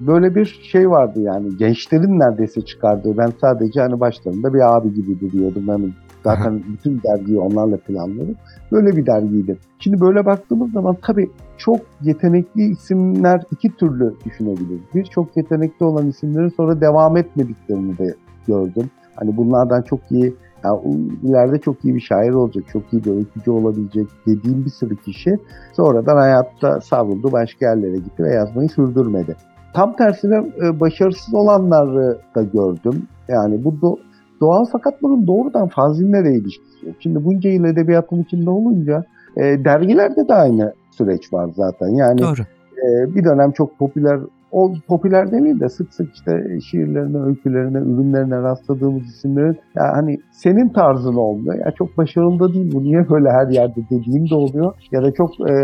böyle 0.00 0.34
bir 0.34 0.60
şey 0.62 0.90
vardı 0.90 1.20
yani 1.20 1.56
gençlerin 1.56 2.18
neredeyse 2.18 2.60
çıkardığı 2.60 3.16
ben 3.16 3.32
sadece 3.40 3.80
hani 3.80 4.00
başlarında 4.00 4.54
bir 4.54 4.76
abi 4.76 4.94
gibi 4.94 5.20
duruyordum 5.20 5.64
ben 5.68 5.92
zaten 6.26 6.62
bütün 6.72 7.02
dergiyi 7.02 7.38
onlarla 7.38 7.76
planladım 7.76 8.36
böyle 8.72 8.96
bir 8.96 9.06
dergiydi. 9.06 9.58
Şimdi 9.78 10.00
böyle 10.00 10.26
baktığımız 10.26 10.72
zaman 10.72 10.96
tabii 11.02 11.30
çok 11.58 11.80
yetenekli 12.02 12.62
isimler 12.62 13.42
iki 13.50 13.76
türlü 13.76 14.14
düşünebiliriz. 14.24 14.80
Bir 14.94 15.04
çok 15.04 15.36
yetenekli 15.36 15.84
olan 15.84 16.06
isimlerin 16.06 16.48
sonra 16.48 16.80
devam 16.80 17.16
etmediklerini 17.16 17.98
de 17.98 18.14
gördüm. 18.46 18.90
Hani 19.16 19.36
bunlardan 19.36 19.82
çok 19.82 20.00
iyi 20.10 20.34
yani 20.64 20.80
ileride 21.22 21.58
çok 21.58 21.84
iyi 21.84 21.94
bir 21.94 22.00
şair 22.00 22.30
olacak, 22.30 22.64
çok 22.72 22.92
iyi 22.92 23.04
bir 23.04 23.10
öykücü 23.10 23.50
olabilecek 23.50 24.06
dediğim 24.26 24.64
bir 24.64 24.70
sürü 24.70 24.96
kişi 24.96 25.38
sonradan 25.72 26.16
hayatta 26.16 26.80
savruldu, 26.80 27.32
başka 27.32 27.66
yerlere 27.66 27.96
gitti 27.96 28.22
ve 28.22 28.34
yazmayı 28.34 28.68
sürdürmedi. 28.68 29.36
Tam 29.74 29.96
tersine 29.96 30.52
e, 30.62 30.80
başarısız 30.80 31.34
olanları 31.34 32.18
da 32.34 32.42
gördüm. 32.42 33.02
Yani 33.28 33.64
bu 33.64 33.68
do- 33.68 33.98
doğal 34.40 34.64
fakat 34.72 35.02
bunun 35.02 35.26
doğrudan 35.26 35.68
fanzinlere 35.68 36.32
ilişkisi 36.32 36.86
yok. 36.86 36.94
Şimdi 37.00 37.24
bunca 37.24 37.50
yıl 37.50 37.64
edebiyatın 37.64 38.22
içinde 38.22 38.50
olunca 38.50 39.04
e, 39.36 39.42
dergilerde 39.42 40.28
de 40.28 40.34
aynı 40.34 40.72
süreç 40.90 41.32
var 41.32 41.50
zaten. 41.56 41.88
Yani 41.88 42.18
Doğru. 42.18 42.42
e, 42.76 43.14
bir 43.14 43.24
dönem 43.24 43.52
çok 43.52 43.78
popüler 43.78 44.20
o 44.52 44.72
popüler 44.88 45.32
demeyeyim 45.32 45.60
de 45.60 45.68
sık 45.68 45.94
sık 45.94 46.14
işte 46.14 46.60
şiirlerine, 46.70 47.18
öykülerine, 47.18 47.78
ürünlerine 47.78 48.42
rastladığımız 48.42 49.02
isimlerin 49.02 49.58
ya 49.74 49.92
hani 49.92 50.18
senin 50.32 50.68
tarzın 50.68 51.14
olmuyor. 51.14 51.54
Ya 51.54 51.70
çok 51.70 51.98
başarılı 51.98 52.40
da 52.40 52.54
değil 52.54 52.72
bu 52.74 52.82
niye 52.82 53.10
böyle 53.10 53.30
her 53.30 53.48
yerde 53.48 53.80
dediğim 53.90 54.30
de 54.30 54.34
oluyor. 54.34 54.74
Ya 54.92 55.02
da 55.02 55.12
çok 55.12 55.50
e, 55.50 55.54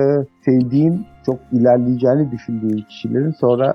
sevdiğin, 0.44 1.06
çok 1.26 1.38
ilerleyeceğini 1.52 2.30
düşündüğün 2.30 2.84
kişilerin 2.88 3.30
sonra 3.30 3.74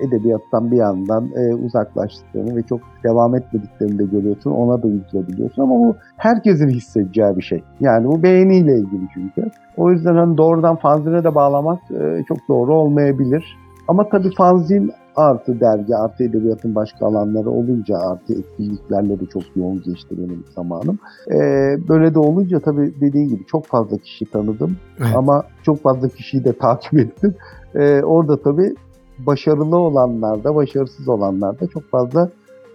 edebiyattan 0.00 0.70
bir 0.70 0.76
yandan 0.76 1.28
e, 1.36 1.54
uzaklaştıklarını 1.54 2.56
ve 2.56 2.62
çok 2.62 2.80
devam 3.04 3.34
etmediklerini 3.34 3.98
de 3.98 4.04
görüyorsun. 4.04 4.50
Ona 4.50 4.82
da 4.82 4.88
üzülebiliyorsun 4.88 5.62
ama 5.62 5.74
bu 5.74 5.96
herkesin 6.16 6.68
hissedeceği 6.68 7.36
bir 7.36 7.42
şey. 7.42 7.62
Yani 7.80 8.06
bu 8.08 8.22
beğeniyle 8.22 8.78
ilgili 8.78 9.08
çünkü. 9.14 9.50
O 9.76 9.90
yüzden 9.90 10.14
hani 10.14 10.36
doğrudan 10.36 10.76
fanzine 10.76 11.24
de 11.24 11.34
bağlamak 11.34 11.78
e, 11.90 12.24
çok 12.28 12.38
doğru 12.48 12.74
olmayabilir. 12.74 13.56
Ama 13.88 14.08
tabii 14.08 14.30
fanzin 14.34 14.92
artı 15.16 15.60
dergi 15.60 15.96
artı 15.96 16.24
edebiyatın 16.24 16.74
başka 16.74 17.06
alanları 17.06 17.50
olunca 17.50 17.98
artı 17.98 18.32
etkinliklerle 18.32 19.20
de 19.20 19.26
çok 19.26 19.42
yoğun 19.56 19.82
geçti 19.82 20.14
benim 20.18 20.44
zamanım. 20.54 20.98
Ee, 21.30 21.76
böyle 21.88 22.14
de 22.14 22.18
olunca 22.18 22.60
tabii 22.60 22.94
dediğin 23.00 23.28
gibi 23.28 23.46
çok 23.46 23.66
fazla 23.66 23.98
kişi 23.98 24.24
tanıdım 24.24 24.76
Evet. 25.00 25.16
ama 25.16 25.42
çok 25.62 25.82
fazla 25.82 26.08
kişiyi 26.08 26.44
de 26.44 26.52
takip 26.58 26.94
ettim. 26.98 27.34
Ee, 27.74 28.02
orada 28.02 28.42
tabii 28.42 28.74
başarılı 29.18 29.76
olanlarda, 29.76 30.54
başarısız 30.54 31.08
olanlarda 31.08 31.66
çok 31.66 31.90
fazla 31.90 32.30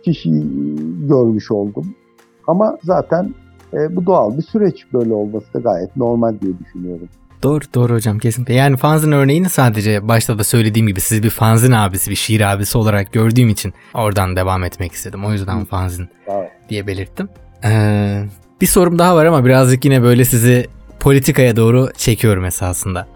kişi 0.05 0.29
görmüş 1.07 1.51
oldum. 1.51 1.95
Ama 2.48 2.77
zaten 2.83 3.33
e, 3.74 3.95
bu 3.95 4.05
doğal 4.05 4.38
bir 4.38 4.41
süreç 4.43 4.86
böyle 4.93 5.13
olması 5.13 5.53
da 5.53 5.60
gayet 5.60 5.98
normal 5.98 6.39
diye 6.41 6.53
düşünüyorum. 6.60 7.07
Doğru 7.43 7.63
doğru 7.75 7.93
hocam 7.93 8.19
kesinlikle. 8.19 8.53
Yani 8.53 8.77
fanzin 8.77 9.12
örneğini 9.12 9.50
sadece 9.50 10.07
başta 10.07 10.39
da 10.39 10.43
söylediğim 10.43 10.88
gibi 10.88 11.01
siz 11.01 11.24
bir 11.24 11.29
fanzin 11.29 11.71
abisi, 11.71 12.10
bir 12.12 12.15
şiir 12.15 12.53
abisi 12.53 12.77
olarak 12.77 13.13
gördüğüm 13.13 13.50
için 13.50 13.74
oradan 13.93 14.36
devam 14.36 14.63
etmek 14.63 14.91
istedim. 14.91 15.25
O 15.25 15.31
yüzden 15.31 15.62
Hı. 15.62 15.65
fanzin 15.65 16.07
Evet. 16.27 16.51
diye 16.69 16.88
belirttim. 16.88 17.29
Ee, 17.63 18.24
bir 18.62 18.67
sorum 18.67 19.00
daha 19.00 19.15
var 19.15 19.25
ama 19.25 19.45
birazcık 19.45 19.86
yine 19.86 20.01
böyle 20.03 20.25
sizi 20.25 20.67
politikaya 21.00 21.55
doğru 21.55 21.89
çekiyorum 21.98 22.45
esasında. 22.45 23.07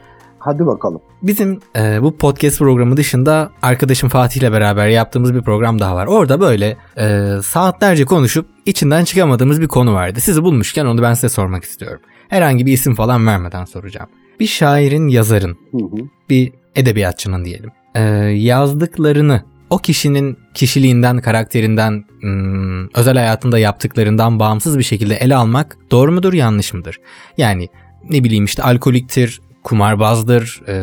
Hadi 0.46 0.66
bakalım. 0.66 1.02
Bizim 1.24 1.60
e, 1.76 2.02
bu 2.02 2.18
podcast 2.18 2.60
programı 2.60 2.98
dışında 2.98 3.52
arkadaşım 3.62 4.10
Fatih 4.10 4.42
ile 4.42 4.52
beraber 4.52 4.88
yaptığımız 4.88 5.34
bir 5.34 5.42
program 5.42 5.80
daha 5.80 5.96
var. 5.96 6.08
Orada 6.08 6.40
böyle 6.40 6.78
e, 6.98 7.28
saatlerce 7.44 8.06
konuşup 8.06 8.46
içinden 8.66 9.04
çıkamadığımız 9.06 9.62
bir 9.62 9.68
konu 9.68 9.94
vardı. 9.94 10.20
Sizi 10.20 10.44
bulmuşken 10.44 10.86
onu 10.86 11.02
ben 11.02 11.14
size 11.14 11.30
sormak 11.30 11.64
istiyorum. 11.64 12.00
Herhangi 12.30 12.66
bir 12.66 12.74
isim 12.74 12.96
falan 12.96 13.28
vermeden 13.28 13.66
soracağım. 13.66 14.10
Bir 14.40 14.48
şairin, 14.48 15.08
yazarın, 15.08 15.58
Hı 15.72 15.78
hı. 15.78 16.08
bir 16.30 16.54
edebiyatçının 16.76 17.46
diyelim. 17.46 17.72
e, 17.96 18.02
yazdıklarını 18.36 19.44
o 19.70 19.78
kişinin 19.78 20.38
kişiliğinden, 20.54 21.22
karakterinden, 21.22 22.06
hmm, 22.22 22.88
özel 22.88 23.18
hayatında 23.18 23.60
yaptıklarından 23.60 24.40
bağımsız 24.40 24.78
bir 24.78 24.84
şekilde 24.84 25.16
ele 25.16 25.36
almak 25.36 25.78
doğru 25.92 26.12
mudur, 26.12 26.34
yanlış 26.34 26.74
mıdır? 26.74 27.00
Yani 27.38 27.70
ne 28.10 28.24
bileyim 28.24 28.46
işte 28.46 28.64
alkoliktir, 28.64 29.42
kumarbazdır, 29.66 30.62
e, 30.68 30.76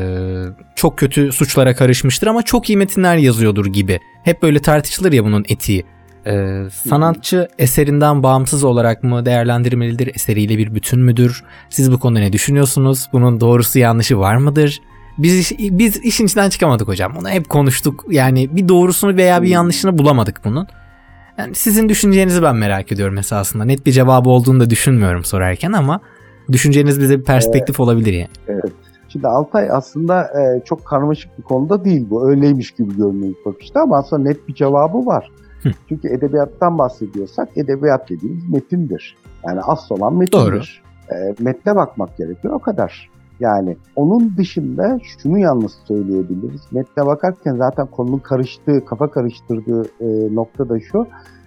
çok 0.75 0.99
kötü 0.99 1.33
suçlara 1.33 1.75
karışmıştır 1.75 2.27
ama 2.27 2.43
çok 2.43 2.71
iyi 2.71 2.77
metinler 2.77 3.17
yazıyordur 3.17 3.67
gibi. 3.67 4.01
Hep 4.25 4.43
böyle 4.43 4.59
tartışılır 4.59 5.13
ya 5.13 5.25
bunun 5.25 5.45
etiği. 5.49 5.85
E, 6.27 6.63
sanatçı 6.89 7.49
eserinden 7.59 8.23
bağımsız 8.23 8.65
olarak 8.65 9.03
mı 9.03 9.27
değerlendirmelidir, 9.27 10.15
eseriyle 10.15 10.59
bir 10.59 10.75
bütün 10.75 11.01
müdür? 11.01 11.45
Siz 11.71 11.93
bu 11.93 11.99
konuda 11.99 12.19
ne 12.19 12.33
düşünüyorsunuz? 12.33 13.09
Bunun 13.13 13.41
doğrusu 13.41 13.79
yanlışı 13.79 14.19
var 14.19 14.37
mıdır? 14.37 14.81
Biz 15.19 15.53
biz 15.59 15.97
işin 15.97 16.27
içinden 16.27 16.49
çıkamadık 16.49 16.89
hocam. 16.89 17.17
Bunu 17.17 17.29
hep 17.29 17.49
konuştuk. 17.49 18.05
Yani 18.11 18.57
bir 18.57 18.69
doğrusunu 18.69 19.17
veya 19.17 19.43
bir 19.43 19.49
yanlışını 19.49 19.99
bulamadık 19.99 20.41
bunun. 20.45 20.67
Yani 21.39 21.55
sizin 21.55 21.89
düşüncenizi 21.89 22.43
ben 22.43 22.57
merak 22.57 22.93
ediyorum 22.93 23.19
esasında. 23.19 23.65
Net 23.65 23.87
bir 23.87 23.93
cevabı 23.93 24.29
olduğunu 24.29 24.61
da 24.61 24.71
düşünmüyorum 24.71 25.25
sorarken 25.25 25.73
ama 25.73 26.01
düşünceniz 26.53 27.01
bize 27.01 27.19
bir 27.19 27.25
perspektif 27.25 27.81
olabilir 27.81 28.13
yani. 28.13 28.61
Şimdi 29.09 29.27
Altay 29.27 29.71
aslında 29.71 30.23
e, 30.23 30.65
çok 30.65 30.85
karmaşık 30.85 31.39
bir 31.39 31.43
konuda 31.43 31.85
değil 31.85 32.07
bu. 32.11 32.29
Öyleymiş 32.29 32.71
gibi 32.71 32.97
görünüyor 32.97 33.35
ilk 33.39 33.47
bakışta 33.47 33.81
ama 33.81 33.97
aslında 33.97 34.23
net 34.23 34.49
bir 34.49 34.55
cevabı 34.55 35.07
var. 35.07 35.31
Hı. 35.63 35.71
Çünkü 35.89 36.09
edebiyattan 36.09 36.79
bahsediyorsak 36.79 37.49
edebiyat 37.57 38.11
dediğimiz 38.11 38.49
metindir. 38.49 39.17
Yani 39.47 39.61
asıl 39.61 39.95
olan 39.95 40.15
metindir. 40.15 40.83
E, 41.11 41.35
metne 41.39 41.77
bakmak 41.77 42.17
gerekiyor 42.17 42.55
o 42.55 42.59
kadar. 42.59 43.11
Yani 43.41 43.77
onun 43.97 44.37
dışında 44.37 44.99
şunu 45.03 45.39
yalnız 45.39 45.73
söyleyebiliriz. 45.89 46.61
Metne 46.73 47.07
bakarken 47.07 47.57
zaten 47.57 47.87
konunun 47.87 48.19
karıştığı, 48.19 48.85
kafa 48.85 49.11
karıştırdığı 49.11 49.83
e, 50.01 50.35
nokta 50.35 50.69
da 50.69 50.81
şu. 50.81 51.07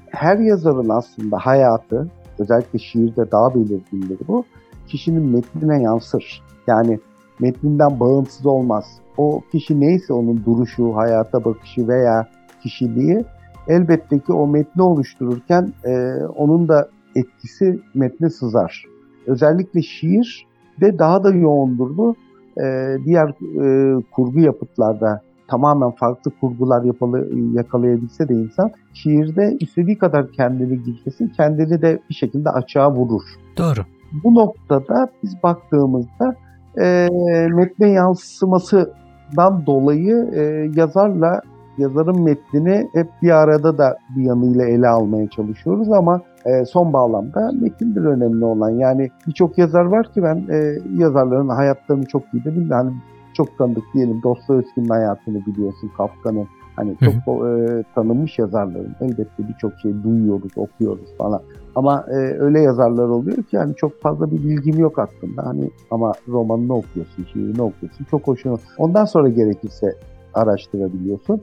Her 0.09 0.37
yazarın 0.37 0.89
aslında 0.89 1.37
hayatı, 1.37 2.07
özellikle 2.39 2.79
şiirde 2.79 3.31
daha 3.31 3.55
belirgindir 3.55 4.19
bu, 4.27 4.45
kişinin 4.87 5.23
metnine 5.23 5.81
yansır. 5.81 6.43
Yani 6.67 6.99
metninden 7.39 7.99
bağımsız 7.99 8.45
olmaz. 8.45 8.85
O 9.17 9.41
kişi 9.51 9.79
neyse 9.79 10.13
onun 10.13 10.45
duruşu, 10.45 10.95
hayata 10.95 11.45
bakışı 11.45 11.87
veya 11.87 12.27
kişiliği 12.63 13.25
elbette 13.67 14.19
ki 14.19 14.33
o 14.33 14.47
metni 14.47 14.81
oluştururken 14.81 15.73
e, 15.85 16.13
onun 16.35 16.67
da 16.67 16.89
etkisi 17.15 17.79
metne 17.93 18.29
sızar. 18.29 18.85
Özellikle 19.27 19.81
şiir 19.81 20.47
de 20.81 20.99
daha 20.99 21.23
da 21.23 21.29
yoğundur 21.29 21.97
bu. 21.97 22.15
E, 22.61 22.97
diğer 23.05 23.29
e, 23.29 24.01
kurgu 24.11 24.39
yapıtlarda 24.39 25.21
tamamen 25.47 25.91
farklı 25.91 26.31
kurgular 26.41 26.83
yapalı, 26.83 27.29
yakalayabilse 27.53 28.29
de 28.29 28.33
insan 28.33 28.71
şiirde 28.93 29.57
istediği 29.59 29.97
kadar 29.97 30.31
kendini 30.31 30.83
gizlesin, 30.83 31.27
kendini 31.27 31.81
de 31.81 31.99
bir 32.09 32.15
şekilde 32.15 32.49
açığa 32.49 32.91
vurur. 32.91 33.21
Doğru. 33.57 33.85
Bu 34.23 34.35
noktada 34.35 35.07
biz 35.23 35.43
baktığımızda 35.43 36.35
e, 36.81 37.07
metne 37.53 37.89
yansımasından 37.89 39.65
dolayı 39.65 40.29
e, 40.33 40.71
yazarla 40.75 41.41
yazarın 41.77 42.21
metnini 42.21 42.89
hep 42.93 43.07
bir 43.21 43.29
arada 43.29 43.77
da 43.77 43.97
bir 44.15 44.23
yanıyla 44.23 44.65
ele 44.65 44.87
almaya 44.87 45.29
çalışıyoruz 45.29 45.91
ama 45.91 46.21
e, 46.45 46.65
son 46.65 46.93
bağlamda 46.93 47.51
metindir 47.61 48.05
önemli 48.05 48.45
olan. 48.45 48.69
Yani 48.69 49.09
birçok 49.27 49.57
yazar 49.57 49.85
var 49.85 50.13
ki 50.13 50.23
ben 50.23 50.45
e, 50.51 50.77
yazarların 50.97 51.49
hayatlarını 51.49 52.05
çok 52.05 52.23
iyi 52.33 52.43
de 52.43 52.49
bilmiyorum. 52.51 52.71
Hani 52.71 52.93
çok 53.33 53.57
tanıdık 53.57 53.83
diyelim 53.93 54.23
Dostoyevski'nin 54.23 54.89
hayatını 54.89 55.45
biliyorsun, 55.45 55.91
Kafka'nın. 55.97 56.47
Hani 56.75 56.97
çok 56.99 57.47
e, 57.47 57.83
tanınmış 57.95 58.39
yazarların 58.39 58.95
elbette 59.01 59.47
birçok 59.47 59.79
şey 59.79 60.03
duyuyoruz, 60.03 60.51
okuyoruz 60.55 61.17
falan. 61.17 61.41
Ama 61.75 62.05
e, 62.09 62.15
öyle 62.15 62.61
yazarlar 62.61 63.07
oluyor 63.07 63.43
ki 63.43 63.57
hani 63.57 63.75
çok 63.75 64.01
fazla 64.01 64.31
bir 64.31 64.43
bilgim 64.43 64.79
yok 64.79 64.99
aslında. 64.99 65.45
Hani 65.45 65.69
ama 65.91 66.13
romanını 66.27 66.73
okuyorsun, 66.73 67.25
şiirini 67.33 67.61
okuyorsun. 67.61 68.05
Çok 68.11 68.27
hoşuna. 68.27 68.57
Ondan 68.77 69.05
sonra 69.05 69.29
gerekirse 69.29 69.95
araştırabiliyorsun. 70.33 71.41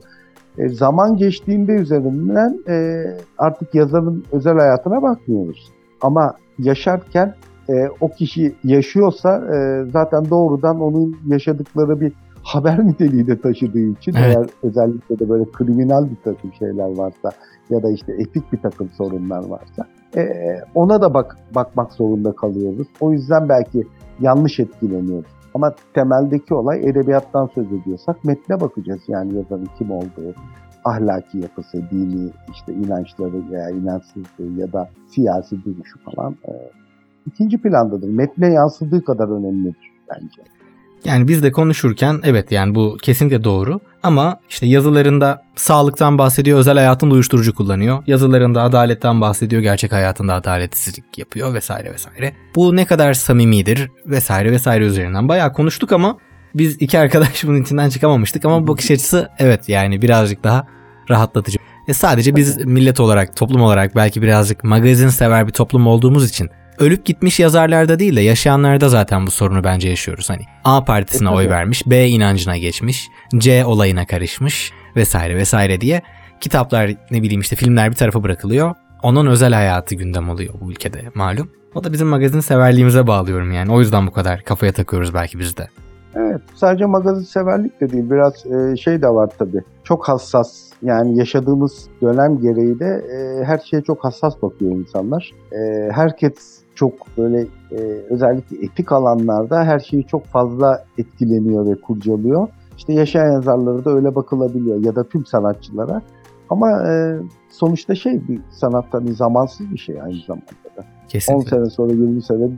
E, 0.57 0.69
zaman 0.69 1.17
geçtiğinde 1.17 1.71
üzerinden 1.71 2.59
e, 2.67 3.03
artık 3.37 3.75
yazarın 3.75 4.23
özel 4.31 4.57
hayatına 4.57 5.01
bakmıyoruz. 5.01 5.71
Ama 6.01 6.33
yaşarken 6.59 7.35
e, 7.69 7.89
o 8.01 8.09
kişi 8.09 8.55
yaşıyorsa 8.63 9.55
e, 9.55 9.85
zaten 9.91 10.29
doğrudan 10.29 10.81
onun 10.81 11.17
yaşadıkları 11.27 12.01
bir 12.01 12.13
haber 12.43 12.87
niteliği 12.87 13.27
de 13.27 13.41
taşıdığı 13.41 13.91
için 13.91 14.13
Evet. 14.17 14.35
eğer 14.35 14.47
özellikle 14.63 15.19
de 15.19 15.29
böyle 15.29 15.51
kriminal 15.51 16.09
bir 16.09 16.17
takım 16.23 16.53
şeyler 16.53 16.97
varsa 16.97 17.31
ya 17.69 17.83
da 17.83 17.91
işte 17.91 18.13
etik 18.13 18.53
bir 18.53 18.57
takım 18.57 18.89
sorunlar 18.89 19.45
varsa 19.45 19.87
e, 20.17 20.25
ona 20.75 21.01
da 21.01 21.13
bak 21.13 21.37
bakmak 21.55 21.93
zorunda 21.93 22.31
kalıyoruz. 22.31 22.87
O 22.99 23.11
yüzden 23.11 23.49
belki 23.49 23.87
yanlış 24.19 24.59
etkileniyoruz. 24.59 25.31
Ama 25.53 25.75
temeldeki 25.93 26.53
olay 26.53 26.89
edebiyattan 26.89 27.49
söz 27.55 27.67
ediyorsak 27.71 28.23
metne 28.23 28.61
bakacağız. 28.61 29.01
Yani 29.07 29.35
yazarın 29.35 29.69
kim 29.77 29.91
olduğu, 29.91 30.33
ahlaki 30.85 31.37
yapısı, 31.37 31.83
dini 31.91 32.29
işte 32.51 32.73
inançları 32.73 33.51
veya 33.51 33.69
inançsızlığı 33.69 34.59
ya 34.59 34.73
da 34.73 34.89
siyasi 35.07 35.63
duruşu 35.65 35.99
falan 35.99 36.35
e, 36.47 36.51
ikinci 37.25 37.61
plandadır. 37.61 38.09
Metne 38.09 38.47
yansıdığı 38.47 39.03
kadar 39.03 39.27
önemlidir 39.29 39.91
bence. 40.11 40.41
Yani 41.05 41.27
biz 41.27 41.43
de 41.43 41.51
konuşurken 41.51 42.21
evet 42.23 42.51
yani 42.51 42.75
bu 42.75 42.97
kesinlikle 43.01 43.43
doğru 43.43 43.79
ama 44.03 44.39
işte 44.49 44.65
yazılarında 44.65 45.43
sağlıktan 45.55 46.17
bahsediyor, 46.17 46.59
özel 46.59 46.77
hayatında 46.77 47.13
uyuşturucu 47.13 47.55
kullanıyor. 47.55 48.03
Yazılarında 48.07 48.61
adaletten 48.61 49.21
bahsediyor, 49.21 49.61
gerçek 49.61 49.91
hayatında 49.91 50.33
adaletsizlik 50.33 51.17
yapıyor 51.17 51.53
vesaire 51.53 51.93
vesaire. 51.93 52.33
Bu 52.55 52.75
ne 52.75 52.85
kadar 52.85 53.13
samimidir 53.13 53.91
vesaire 54.05 54.51
vesaire 54.51 54.85
üzerinden 54.85 55.27
bayağı 55.27 55.53
konuştuk 55.53 55.91
ama 55.91 56.17
biz 56.55 56.75
iki 56.79 56.99
arkadaş 56.99 57.43
bunun 57.47 57.61
içinden 57.61 57.89
çıkamamıştık 57.89 58.45
ama 58.45 58.67
bakış 58.67 58.91
açısı 58.91 59.29
evet 59.39 59.69
yani 59.69 60.01
birazcık 60.01 60.43
daha 60.43 60.67
rahatlatıcı. 61.09 61.57
E 61.87 61.93
sadece 61.93 62.35
biz 62.35 62.65
millet 62.65 62.99
olarak, 62.99 63.35
toplum 63.35 63.61
olarak 63.61 63.95
belki 63.95 64.21
birazcık 64.21 64.63
magazin 64.63 65.09
sever 65.09 65.47
bir 65.47 65.51
toplum 65.51 65.87
olduğumuz 65.87 66.29
için 66.29 66.49
ölüp 66.79 67.05
gitmiş 67.05 67.39
yazarlarda 67.39 67.99
değil 67.99 68.15
de 68.15 68.21
yaşayanlarda 68.21 68.89
zaten 68.89 69.27
bu 69.27 69.31
sorunu 69.31 69.63
bence 69.63 69.89
yaşıyoruz. 69.89 70.29
Hani 70.29 70.41
A 70.63 70.83
partisine 70.85 71.29
E, 71.29 71.31
oy 71.31 71.49
vermiş, 71.49 71.83
B 71.87 72.07
inancına 72.07 72.57
geçmiş, 72.57 73.07
C 73.37 73.65
olayına 73.65 74.05
karışmış 74.05 74.71
vesaire 74.95 75.35
vesaire 75.35 75.81
diye 75.81 76.01
kitaplar 76.41 76.91
ne 77.11 77.21
bileyim 77.21 77.41
işte 77.41 77.55
filmler 77.55 77.91
bir 77.91 77.95
tarafa 77.95 78.23
bırakılıyor. 78.23 78.75
Onun 79.03 79.27
özel 79.27 79.53
hayatı 79.53 79.95
gündem 79.95 80.29
oluyor 80.29 80.53
bu 80.61 80.71
ülkede 80.71 81.01
malum. 81.15 81.51
O 81.75 81.83
da 81.83 81.93
bizim 81.93 82.07
magazin 82.07 82.39
severliğimize 82.39 83.07
bağlıyorum 83.07 83.51
yani. 83.51 83.71
O 83.71 83.79
yüzden 83.79 84.07
bu 84.07 84.11
kadar 84.11 84.41
kafaya 84.41 84.71
takıyoruz 84.71 85.13
belki 85.13 85.39
biz 85.39 85.57
de. 85.57 85.67
Evet, 86.15 86.41
sadece 86.55 86.85
magazin 86.85 87.23
severlik 87.23 87.81
de 87.81 87.91
değil, 87.91 88.09
biraz 88.09 88.45
e, 88.45 88.77
şey 88.77 89.01
de 89.01 89.07
var 89.07 89.29
tabii. 89.39 89.61
Çok 89.83 90.09
hassas, 90.09 90.63
yani 90.81 91.17
yaşadığımız 91.17 91.87
dönem 92.01 92.41
gereği 92.41 92.79
de 92.79 92.85
e, 92.85 93.43
her 93.45 93.57
şeye 93.57 93.81
çok 93.81 94.03
hassas 94.03 94.41
bakıyor 94.41 94.71
insanlar. 94.71 95.31
E, 95.51 95.91
herkes 95.91 96.62
çok 96.75 96.93
böyle 97.17 97.47
e, 97.71 97.77
özellikle 98.09 98.65
etik 98.65 98.91
alanlarda 98.91 99.63
her 99.63 99.79
şeyi 99.79 100.03
çok 100.03 100.25
fazla 100.25 100.85
etkileniyor 100.97 101.65
ve 101.65 101.81
kurcalıyor. 101.81 102.47
İşte 102.77 102.93
yaşayan 102.93 103.31
yazarlara 103.31 103.85
da 103.85 103.91
öyle 103.91 104.15
bakılabiliyor 104.15 104.85
ya 104.85 104.95
da 104.95 105.03
tüm 105.03 105.25
sanatçılara. 105.25 106.01
Ama 106.49 106.89
e, 106.89 107.17
sonuçta 107.51 107.95
şey 107.95 108.27
bir 108.27 108.41
sanatta 108.51 109.05
bir 109.05 109.11
zamansız 109.11 109.71
bir 109.71 109.77
şey 109.77 110.01
aynı 110.01 110.19
zamanda 110.27 110.45
da. 110.77 110.81
10 110.81 111.07
Kesinlikle. 111.07 111.49
sene 111.49 111.69
sonra 111.69 111.91
20 111.91 112.21
sene 112.21 112.49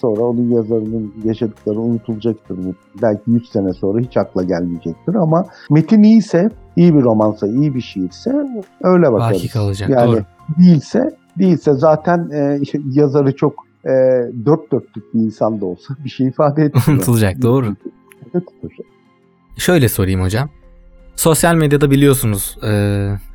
sonra 0.00 0.22
onun 0.22 0.50
yazarının 0.50 1.14
yaşadıkları 1.24 1.80
unutulacaktır. 1.80 2.58
Belki 3.02 3.22
100 3.26 3.48
sene 3.48 3.72
sonra 3.72 4.00
hiç 4.00 4.16
akla 4.16 4.42
gelmeyecektir 4.42 5.14
ama 5.14 5.46
metin 5.70 6.02
iyiyse, 6.02 6.50
iyi 6.76 6.94
bir 6.94 7.02
romansa, 7.02 7.46
iyi 7.46 7.74
bir 7.74 7.80
şiirse 7.80 8.32
öyle 8.82 9.12
bakarız. 9.12 9.38
Baki 9.38 9.48
kalacak. 9.48 9.90
Yani 9.90 10.12
Doğru. 10.12 10.22
değilse, 10.58 11.16
değilse 11.38 11.72
zaten 11.72 12.30
e, 12.30 12.60
yazarı 12.92 13.36
çok 13.36 13.66
e, 13.84 13.90
dört 14.46 14.72
dörtlük 14.72 15.14
bir 15.14 15.20
insan 15.20 15.60
da 15.60 15.66
olsa 15.66 15.94
bir 16.04 16.10
şey 16.10 16.26
ifade 16.26 16.64
etmiyor. 16.64 16.88
Unutulacak 16.88 17.42
doğru. 17.42 17.76
Şöyle 19.56 19.88
sorayım 19.88 20.20
hocam. 20.20 20.50
Sosyal 21.16 21.54
medyada 21.54 21.90
biliyorsunuz 21.90 22.56
e, 22.62 22.68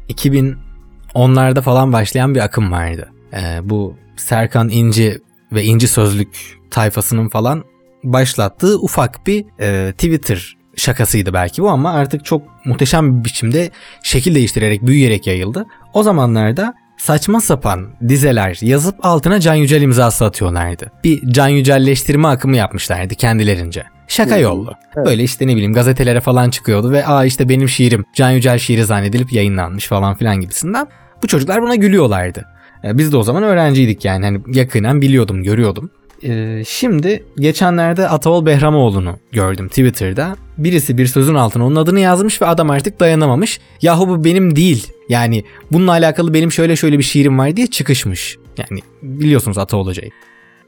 2010'larda 0.10 1.62
falan 1.62 1.93
başlayan 1.93 2.36
bir 2.36 2.39
akım 2.39 2.72
vardı. 2.72 3.10
E, 3.33 3.69
bu 3.69 3.95
Serkan 4.15 4.69
İnci 4.69 5.22
ve 5.51 5.63
İnci 5.63 5.88
Sözlük 5.88 6.60
tayfasının 6.72 7.29
falan 7.29 7.63
başlattığı 8.03 8.79
ufak 8.79 9.27
bir 9.27 9.45
e, 9.60 9.91
Twitter 9.91 10.57
şakasıydı 10.75 11.33
belki 11.33 11.62
bu 11.62 11.69
ama 11.69 11.91
artık 11.91 12.25
çok 12.25 12.41
muhteşem 12.65 13.19
bir 13.19 13.24
biçimde 13.25 13.69
şekil 14.03 14.36
değiştirerek 14.36 14.81
büyüyerek 14.81 15.27
yayıldı. 15.27 15.65
O 15.93 16.03
zamanlarda 16.03 16.74
saçma 17.03 17.41
sapan 17.41 17.88
dizeler 18.07 18.57
yazıp 18.62 19.06
altına 19.06 19.39
Can 19.39 19.56
Yücel 19.56 19.82
imzası 19.82 20.25
atıyorlardı. 20.25 20.91
Bir 21.04 21.32
Can 21.32 21.47
Yücelleştirme 21.47 22.27
akımı 22.27 22.58
yapmışlardı 22.58 23.15
kendilerince. 23.15 23.84
Şaka 24.08 24.38
yollu. 24.38 24.73
Evet. 24.95 25.06
Böyle 25.08 25.23
işte 25.23 25.47
ne 25.47 25.56
bileyim 25.56 25.73
gazetelere 25.73 26.21
falan 26.21 26.49
çıkıyordu 26.49 26.91
ve 26.91 27.06
aa 27.06 27.25
işte 27.25 27.49
benim 27.49 27.69
şiirim 27.69 28.06
Can 28.15 28.30
Yücel 28.32 28.60
şiiri 28.60 28.86
zannedilip 28.86 29.34
yayınlanmış 29.34 29.88
falan 29.88 30.15
filan 30.15 30.41
gibisinden. 30.41 30.88
Bu 31.23 31.27
çocuklar 31.27 31.62
buna 31.62 31.75
gülüyorlardı. 31.75 32.45
E, 32.84 32.97
Biz 32.97 33.12
de 33.12 33.17
o 33.17 33.23
zaman 33.23 33.43
öğrenciydik 33.43 34.06
yani 34.06 34.25
hani 34.25 34.41
yakinen 34.58 35.01
biliyordum, 35.01 35.43
görüyordum. 35.43 35.91
E, 36.23 36.63
şimdi 36.67 37.23
geçenlerde 37.38 38.10
Ataol 38.10 38.45
Behramoğlu'nu 38.45 39.19
gördüm 39.32 39.67
Twitter'da. 39.67 40.36
Birisi 40.58 40.97
bir 40.97 41.08
sözün 41.08 41.36
altına 41.36 41.65
onun 41.65 41.76
adını 41.76 41.99
yazmış 41.99 42.41
ve 42.41 42.45
adam 42.45 42.69
artık 42.69 42.99
dayanamamış. 42.99 43.60
Yahu 43.82 44.10
bu 44.10 44.23
benim 44.23 44.56
değil. 44.56 44.88
Yani 45.10 45.43
bununla 45.71 45.91
alakalı 45.91 46.34
benim 46.34 46.52
şöyle 46.52 46.76
şöyle 46.76 46.97
bir 46.97 47.04
şiirim 47.04 47.39
var 47.39 47.56
diye 47.56 47.67
çıkışmış. 47.67 48.38
Yani 48.58 48.80
biliyorsunuz 49.02 49.58
Ataol 49.58 49.88
Hoca'yı. 49.88 50.12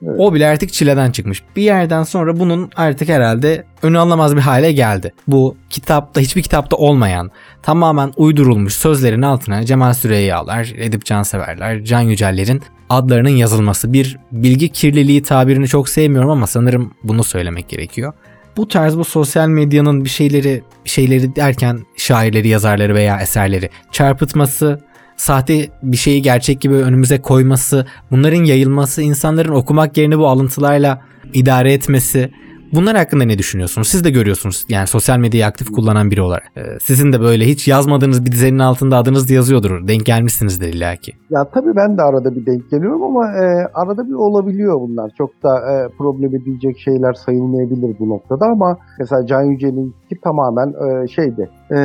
Evet. 0.03 0.15
O 0.19 0.33
bile 0.33 0.47
artık 0.47 0.73
çileden 0.73 1.11
çıkmış. 1.11 1.43
Bir 1.55 1.61
yerden 1.61 2.03
sonra 2.03 2.39
bunun 2.39 2.69
artık 2.75 3.09
herhalde 3.09 3.65
önü 3.81 3.99
alamaz 3.99 4.35
bir 4.35 4.41
hale 4.41 4.71
geldi. 4.71 5.13
Bu 5.27 5.57
kitapta 5.69 6.21
hiçbir 6.21 6.41
kitapta 6.41 6.75
olmayan 6.75 7.31
tamamen 7.63 8.13
uydurulmuş 8.17 8.73
sözlerin 8.73 9.21
altına 9.21 9.65
Cemal 9.65 9.93
Süreyyalar, 9.93 10.73
Edip 10.77 11.05
Canseverler, 11.05 11.83
Can 11.83 12.01
Yüceller'in 12.01 12.61
adlarının 12.89 13.29
yazılması. 13.29 13.93
Bir 13.93 14.17
bilgi 14.31 14.69
kirliliği 14.69 15.23
tabirini 15.23 15.67
çok 15.67 15.89
sevmiyorum 15.89 16.29
ama 16.29 16.47
sanırım 16.47 16.93
bunu 17.03 17.23
söylemek 17.23 17.69
gerekiyor. 17.69 18.13
Bu 18.57 18.67
tarz 18.67 18.97
bu 18.97 19.05
sosyal 19.05 19.47
medyanın 19.47 20.03
bir 20.03 20.09
şeyleri 20.09 20.63
bir 20.85 20.89
şeyleri 20.89 21.35
derken 21.35 21.79
şairleri, 21.97 22.47
yazarları 22.47 22.95
veya 22.95 23.19
eserleri 23.19 23.69
çarpıtması, 23.91 24.79
sahte 25.17 25.69
bir 25.83 25.97
şeyi 25.97 26.21
gerçek 26.21 26.61
gibi 26.61 26.73
önümüze 26.73 27.21
koyması, 27.21 27.85
bunların 28.11 28.43
yayılması, 28.43 29.01
insanların 29.01 29.51
okumak 29.51 29.97
yerine 29.97 30.17
bu 30.17 30.27
alıntılarla 30.27 31.01
idare 31.33 31.73
etmesi. 31.73 32.31
Bunlar 32.75 32.97
hakkında 32.97 33.23
ne 33.23 33.37
düşünüyorsunuz? 33.37 33.87
Siz 33.87 34.03
de 34.03 34.09
görüyorsunuz 34.09 34.65
yani 34.69 34.87
sosyal 34.87 35.17
medyayı 35.17 35.45
aktif 35.45 35.71
kullanan 35.71 36.11
biri 36.11 36.21
olarak. 36.21 36.43
Ee, 36.57 36.61
sizin 36.81 37.13
de 37.13 37.21
böyle 37.21 37.45
hiç 37.45 37.67
yazmadığınız 37.67 38.25
bir 38.25 38.31
dizenin 38.31 38.59
altında 38.59 38.97
adınız 38.97 39.29
yazıyordur. 39.29 39.87
Denk 39.87 40.05
gelmişsinizdir 40.05 40.73
illaki. 40.73 41.11
Ya 41.29 41.45
tabii 41.53 41.75
ben 41.75 41.97
de 41.97 42.01
arada 42.01 42.35
bir 42.35 42.45
denk 42.45 42.71
geliyorum 42.71 43.03
ama 43.03 43.31
e, 43.31 43.67
arada 43.73 44.07
bir 44.07 44.13
olabiliyor 44.13 44.81
bunlar. 44.81 45.11
Çok 45.17 45.43
da 45.43 45.57
e, 45.57 45.89
problem 45.97 46.35
edilecek 46.35 46.79
şeyler 46.79 47.13
sayılmayabilir 47.13 47.99
bu 47.99 48.09
noktada 48.09 48.45
ama 48.45 48.77
mesela 48.99 49.25
Can 49.25 49.43
Yücel'inki 49.43 50.21
tamamen 50.23 50.67
e, 50.67 51.07
şeydi. 51.07 51.49
E, 51.71 51.77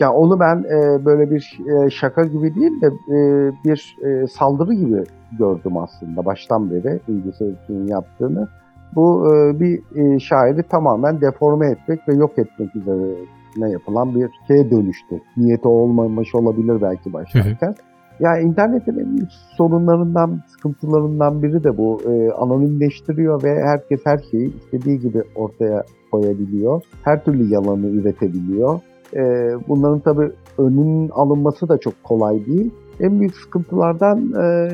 ya 0.00 0.12
onu 0.12 0.40
ben 0.40 0.56
e, 0.56 1.04
böyle 1.04 1.30
bir 1.30 1.58
e, 1.68 1.90
şaka 1.90 2.24
gibi 2.24 2.54
değil 2.54 2.80
de 2.80 2.86
e, 2.86 3.18
bir 3.64 3.96
e, 4.06 4.26
saldırı 4.26 4.74
gibi 4.74 5.04
gördüm 5.38 5.76
aslında 5.76 6.24
baştan 6.24 6.70
beri 6.70 7.00
Sözcüğü'nün 7.38 7.86
yaptığını. 7.86 8.48
Bu 8.94 9.34
e, 9.34 9.60
bir 9.60 9.80
e, 9.96 10.18
şairi 10.18 10.62
tamamen 10.62 11.20
deforme 11.20 11.66
etmek 11.70 12.08
ve 12.08 12.14
yok 12.14 12.38
etmek 12.38 12.76
üzerine 12.76 13.70
yapılan 13.70 14.14
bir 14.14 14.30
şeye 14.48 14.70
dönüştü. 14.70 15.20
Niyeti 15.36 15.68
olmamış 15.68 16.34
olabilir 16.34 16.82
belki 16.82 17.12
başlarken. 17.12 17.74
Ya 18.20 18.38
internetin 18.38 18.98
en 18.98 19.16
büyük 19.16 19.30
sorunlarından, 19.56 20.40
sıkıntılarından 20.48 21.42
biri 21.42 21.64
de 21.64 21.78
bu. 21.78 22.00
Ee, 22.06 22.30
anonimleştiriyor 22.30 23.42
ve 23.42 23.62
herkes 23.62 24.00
her 24.04 24.18
şeyi 24.30 24.56
istediği 24.56 25.00
gibi 25.00 25.22
ortaya 25.34 25.84
koyabiliyor. 26.10 26.82
Her 27.02 27.24
türlü 27.24 27.52
yalanı 27.52 27.86
üretebiliyor. 27.86 28.80
Ee, 29.16 29.50
bunların 29.68 30.00
tabii 30.00 30.30
önünün 30.58 31.08
alınması 31.08 31.68
da 31.68 31.78
çok 31.78 32.04
kolay 32.04 32.46
değil. 32.46 32.70
En 33.00 33.20
büyük 33.20 33.36
sıkıntılardan 33.36 34.18
e, 34.18 34.70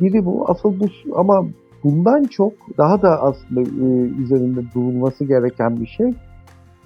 biri 0.00 0.24
bu. 0.24 0.44
Asıl 0.48 0.80
bu 0.80 0.84
ama 1.14 1.46
bundan 1.84 2.24
çok 2.24 2.52
daha 2.78 3.02
da 3.02 3.22
aslında 3.22 3.60
e, 3.60 3.84
üzerinde 4.22 4.60
durulması 4.74 5.24
gereken 5.24 5.80
bir 5.80 5.86
şey 5.86 6.14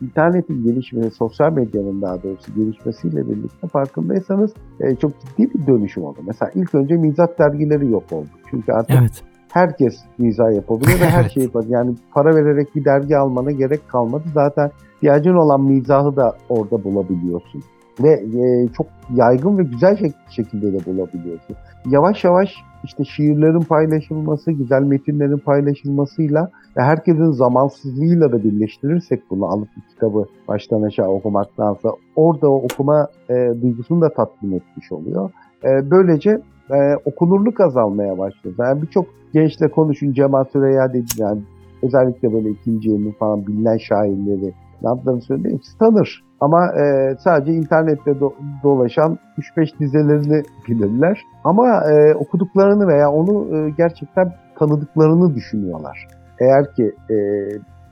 internetin 0.02 0.64
gelişmesi, 0.64 1.10
sosyal 1.10 1.52
medyanın 1.52 2.02
daha 2.02 2.22
doğrusu 2.22 2.54
gelişmesiyle 2.54 3.28
birlikte 3.28 3.68
farkındaysanız 3.68 4.54
e, 4.80 4.96
çok 4.96 5.12
ciddi 5.20 5.54
bir 5.54 5.66
dönüşüm 5.66 6.04
oldu. 6.04 6.18
Mesela 6.26 6.50
ilk 6.54 6.74
önce 6.74 6.96
mizah 6.96 7.26
dergileri 7.38 7.90
yok 7.90 8.12
oldu. 8.12 8.28
Çünkü 8.50 8.72
artık 8.72 8.96
Evet. 9.00 9.22
herkes 9.52 9.96
mizah 10.18 10.54
yapabiliyor 10.54 11.00
ve 11.00 11.10
her 11.10 11.28
şeyi 11.34 11.44
yapabiliyor. 11.44 11.84
Yani 11.84 11.96
para 12.12 12.36
vererek 12.36 12.74
bir 12.76 12.84
dergi 12.84 13.16
almana 13.16 13.50
gerek 13.50 13.88
kalmadı. 13.88 14.24
Zaten 14.34 14.70
ihtiyacın 14.96 15.34
olan 15.34 15.60
mizahı 15.60 16.16
da 16.16 16.36
orada 16.48 16.84
bulabiliyorsun. 16.84 17.62
Ve 18.02 18.10
e, 18.10 18.68
çok 18.76 18.86
yaygın 19.14 19.58
ve 19.58 19.62
güzel 19.62 19.94
şek- 19.94 20.30
şekilde 20.30 20.72
de 20.72 20.86
bulabiliyorsun. 20.86 21.56
Yavaş 21.90 22.24
yavaş 22.24 22.54
işte 22.84 23.04
şiirlerin 23.04 23.60
paylaşılması, 23.60 24.52
güzel 24.52 24.82
metinlerin 24.82 25.38
paylaşılmasıyla 25.38 26.50
ve 26.76 26.82
herkesin 26.82 27.30
zamansızlığıyla 27.30 28.32
da 28.32 28.44
birleştirirsek 28.44 29.22
bunu 29.30 29.46
alıp 29.46 29.68
bir 29.76 29.82
kitabı 29.94 30.24
baştan 30.48 30.82
aşağı 30.82 31.08
okumaktansa 31.08 31.88
orada 32.16 32.50
o 32.50 32.56
okuma 32.56 33.08
e, 33.30 33.62
duygusunu 33.62 34.00
da 34.00 34.08
tatmin 34.08 34.52
etmiş 34.52 34.92
oluyor. 34.92 35.30
E, 35.64 35.90
böylece 35.90 36.40
e, 36.70 36.96
okunurluk 37.04 37.60
azalmaya 37.60 38.18
başladı. 38.18 38.54
Yani 38.58 38.82
birçok 38.82 39.06
gençle 39.32 39.68
konuşun 39.68 40.12
Cemal 40.12 40.44
Süreyya 40.44 40.92
dedi 40.92 41.06
yani 41.16 41.40
özellikle 41.82 42.32
böyle 42.32 42.50
ikinci 42.50 42.90
elin 42.90 43.12
falan 43.12 43.46
bilinen 43.46 43.76
şairleri 43.76 44.52
yaptığını 44.82 45.20
söyledi 45.20 45.54
hepsi 45.54 45.78
tanır. 45.78 46.24
Ama 46.40 46.66
e, 46.66 47.16
sadece 47.18 47.52
internette 47.52 48.10
do- 48.10 48.34
dolaşan 48.62 49.18
3-5 49.56 49.78
dizelerini 49.78 50.42
bilirler. 50.68 51.22
Ama 51.44 51.90
e, 51.90 52.14
okuduklarını 52.14 52.88
veya 52.88 53.10
onu 53.10 53.56
e, 53.56 53.70
gerçekten 53.70 54.32
tanıdıklarını 54.58 55.34
düşünüyorlar. 55.34 56.08
Eğer 56.40 56.74
ki 56.74 56.94
e, 57.10 57.16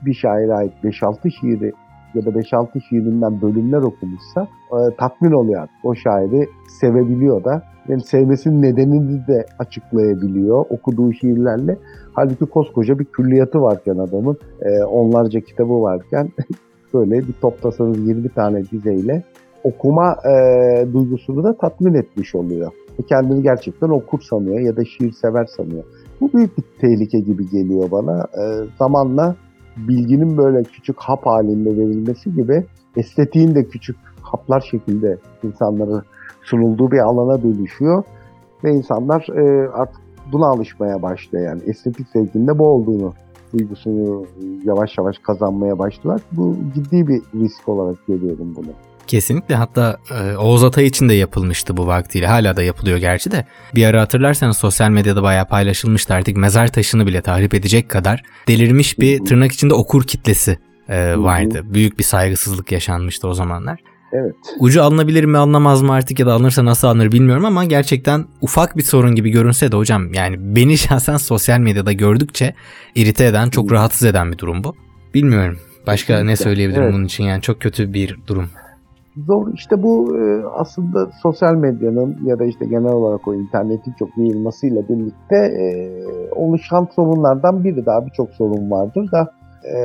bir 0.05 0.13
şaire 0.13 0.53
ait 0.53 0.73
5-6 0.83 1.31
şiiri 1.31 1.73
ya 2.13 2.25
da 2.25 2.29
5-6 2.29 2.81
şiirinden 2.81 3.41
bölümler 3.41 3.81
okumuşsa 3.81 4.47
e, 4.71 4.95
tatmin 4.97 5.31
oluyor. 5.31 5.67
O 5.83 5.95
şairi 5.95 6.49
sevebiliyor 6.79 7.43
da. 7.43 7.63
Yani 7.87 8.01
sevmesinin 8.01 8.61
nedenini 8.61 9.27
de 9.27 9.45
açıklayabiliyor 9.59 10.65
okuduğu 10.69 11.13
şiirlerle. 11.13 11.77
Halbuki 12.13 12.45
koskoca 12.45 12.99
bir 12.99 13.05
külliyatı 13.05 13.61
varken 13.61 13.97
adamın, 13.97 14.37
e, 14.61 14.83
onlarca 14.83 15.39
kitabı 15.39 15.81
varken 15.81 16.29
böyle 16.93 17.27
bir 17.27 17.33
toplasanız 17.41 18.07
20 18.07 18.29
tane 18.29 18.63
dizeyle 18.71 19.23
okuma 19.63 20.15
e, 20.25 20.33
duygusunu 20.93 21.43
da 21.43 21.57
tatmin 21.57 21.93
etmiş 21.93 22.35
oluyor. 22.35 22.71
Kendini 23.09 23.43
gerçekten 23.43 23.89
okur 23.89 24.21
sanıyor 24.21 24.59
ya 24.59 24.77
da 24.77 24.85
şiir 24.85 25.11
sever 25.11 25.45
sanıyor. 25.45 25.83
Bu 26.21 26.33
büyük 26.33 26.57
bir 26.57 26.63
tehlike 26.81 27.19
gibi 27.19 27.49
geliyor 27.49 27.91
bana. 27.91 28.19
E, 28.21 28.43
zamanla 28.79 29.35
bilginin 29.77 30.37
böyle 30.37 30.63
küçük 30.63 30.99
hap 30.99 31.25
halinde 31.25 31.69
verilmesi 31.69 32.33
gibi 32.33 32.65
estetiğin 32.97 33.55
de 33.55 33.63
küçük 33.63 33.95
haplar 34.21 34.61
şekilde 34.71 35.17
insanlara 35.43 36.03
sunulduğu 36.43 36.91
bir 36.91 36.99
alana 36.99 37.43
dönüşüyor. 37.43 38.03
Ve 38.63 38.71
insanlar 38.71 39.27
e, 39.35 39.69
artık 39.69 40.01
buna 40.31 40.47
alışmaya 40.47 41.01
başlıyor 41.01 41.45
yani. 41.45 41.61
Estetik 41.65 42.07
zevkinde 42.09 42.59
bu 42.59 42.67
olduğunu 42.67 43.13
duygusunu 43.53 44.25
yavaş 44.63 44.97
yavaş 44.97 45.17
kazanmaya 45.17 45.79
başladılar. 45.79 46.21
Bu 46.31 46.57
ciddi 46.75 47.07
bir 47.07 47.21
risk 47.41 47.69
olarak 47.69 48.07
görüyorum 48.07 48.55
bunu. 48.55 48.67
Kesinlikle 49.07 49.55
hatta 49.55 49.97
e, 50.11 50.37
Oğuz 50.37 50.63
Atay 50.63 50.85
için 50.85 51.09
de 51.09 51.13
yapılmıştı 51.13 51.77
bu 51.77 51.87
vaktiyle. 51.87 52.27
Hala 52.27 52.55
da 52.55 52.63
yapılıyor 52.63 52.97
gerçi 52.97 53.31
de. 53.31 53.45
Bir 53.75 53.85
ara 53.85 54.01
hatırlarsanız 54.01 54.57
sosyal 54.57 54.89
medyada 54.89 55.23
bayağı 55.23 55.47
paylaşılmıştı 55.47 56.13
artık 56.13 56.37
mezar 56.37 56.67
taşını 56.67 57.07
bile 57.07 57.21
tahrip 57.21 57.53
edecek 57.53 57.89
kadar 57.89 58.23
delirmiş 58.47 58.99
bir 58.99 59.25
tırnak 59.25 59.51
içinde 59.51 59.73
okur 59.73 60.03
kitlesi 60.03 60.57
e, 60.89 61.17
vardı. 61.17 61.61
Büyük 61.65 61.99
bir 61.99 62.03
saygısızlık 62.03 62.71
yaşanmıştı 62.71 63.27
o 63.27 63.33
zamanlar. 63.33 63.79
Evet. 64.13 64.35
Ucu 64.59 64.83
alınabilir 64.83 65.23
mi 65.23 65.37
alınamaz 65.37 65.81
mı 65.81 65.93
artık 65.93 66.19
ya 66.19 66.25
da 66.25 66.33
alınırsa 66.33 66.65
nasıl 66.65 66.87
alınır 66.87 67.11
bilmiyorum 67.11 67.45
ama 67.45 67.65
gerçekten 67.65 68.25
ufak 68.41 68.77
bir 68.77 68.83
sorun 68.83 69.15
gibi 69.15 69.29
görünse 69.29 69.71
de 69.71 69.75
hocam 69.75 70.13
yani 70.13 70.55
beni 70.55 70.77
şahsen 70.87 71.17
sosyal 71.17 71.59
medyada 71.59 71.91
gördükçe 71.91 72.53
irite 72.95 73.25
eden, 73.25 73.49
çok 73.49 73.71
rahatsız 73.71 74.07
eden 74.07 74.31
bir 74.31 74.37
durum 74.37 74.63
bu. 74.63 74.75
Bilmiyorum. 75.13 75.57
Başka 75.87 76.07
Kesinlikle. 76.07 76.31
ne 76.31 76.35
söyleyebilirim 76.35 76.83
Evet. 76.83 76.93
bunun 76.93 77.05
için 77.05 77.23
yani 77.23 77.41
çok 77.41 77.61
kötü 77.61 77.93
bir 77.93 78.19
durum. 78.27 78.49
Zor 79.27 79.53
işte 79.53 79.83
bu 79.83 80.17
e, 80.17 80.45
aslında 80.57 81.09
sosyal 81.21 81.55
medyanın 81.55 82.17
ya 82.25 82.39
da 82.39 82.45
işte 82.45 82.65
genel 82.65 82.91
olarak 82.91 83.27
o 83.27 83.33
internetin 83.35 83.93
çok 83.99 84.17
yayılmasıyla 84.17 84.81
birlikte 84.89 85.35
e, 85.35 85.65
oluşan 86.35 86.87
sorunlardan 86.95 87.63
biri 87.63 87.85
daha 87.85 88.05
birçok 88.05 88.29
sorun 88.29 88.71
vardır 88.71 89.11
da 89.11 89.33
e, 89.63 89.75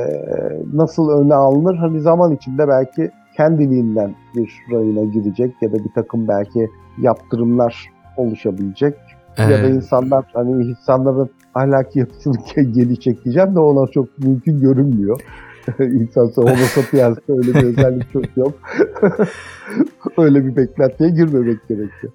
nasıl 0.73 1.09
öne 1.09 1.33
alınır 1.33 1.75
hani 1.75 2.01
zaman 2.01 2.35
içinde 2.35 2.67
belki 2.67 3.11
kendiliğinden 3.39 4.15
bir 4.35 4.53
rayına 4.71 5.03
girecek 5.03 5.55
ya 5.61 5.71
da 5.71 5.75
bir 5.75 5.91
takım 5.95 6.27
belki 6.27 6.69
yaptırımlar 6.97 7.89
oluşabilecek 8.17 8.95
ya 9.37 9.49
da 9.49 9.67
insanlar 9.67 10.25
hani 10.33 10.63
insanların 10.63 11.29
ahlaki 11.55 11.99
yapısını 11.99 12.35
gelişecek 12.55 13.25
diyeceğim 13.25 13.55
de 13.55 13.59
ona 13.59 13.87
çok 13.87 14.19
mümkün 14.19 14.59
görünmüyor. 14.59 15.21
İnsan 15.79 16.31
homo 16.35 16.55
sapiens'te 16.55 17.33
öyle 17.33 17.53
bir 17.53 17.63
özellik 17.63 18.13
çok 18.13 18.37
yok. 18.37 18.59
öyle 20.17 20.45
bir 20.45 20.55
beklentiye 20.55 21.09
girmemek 21.09 21.67
gerekiyor. 21.69 22.13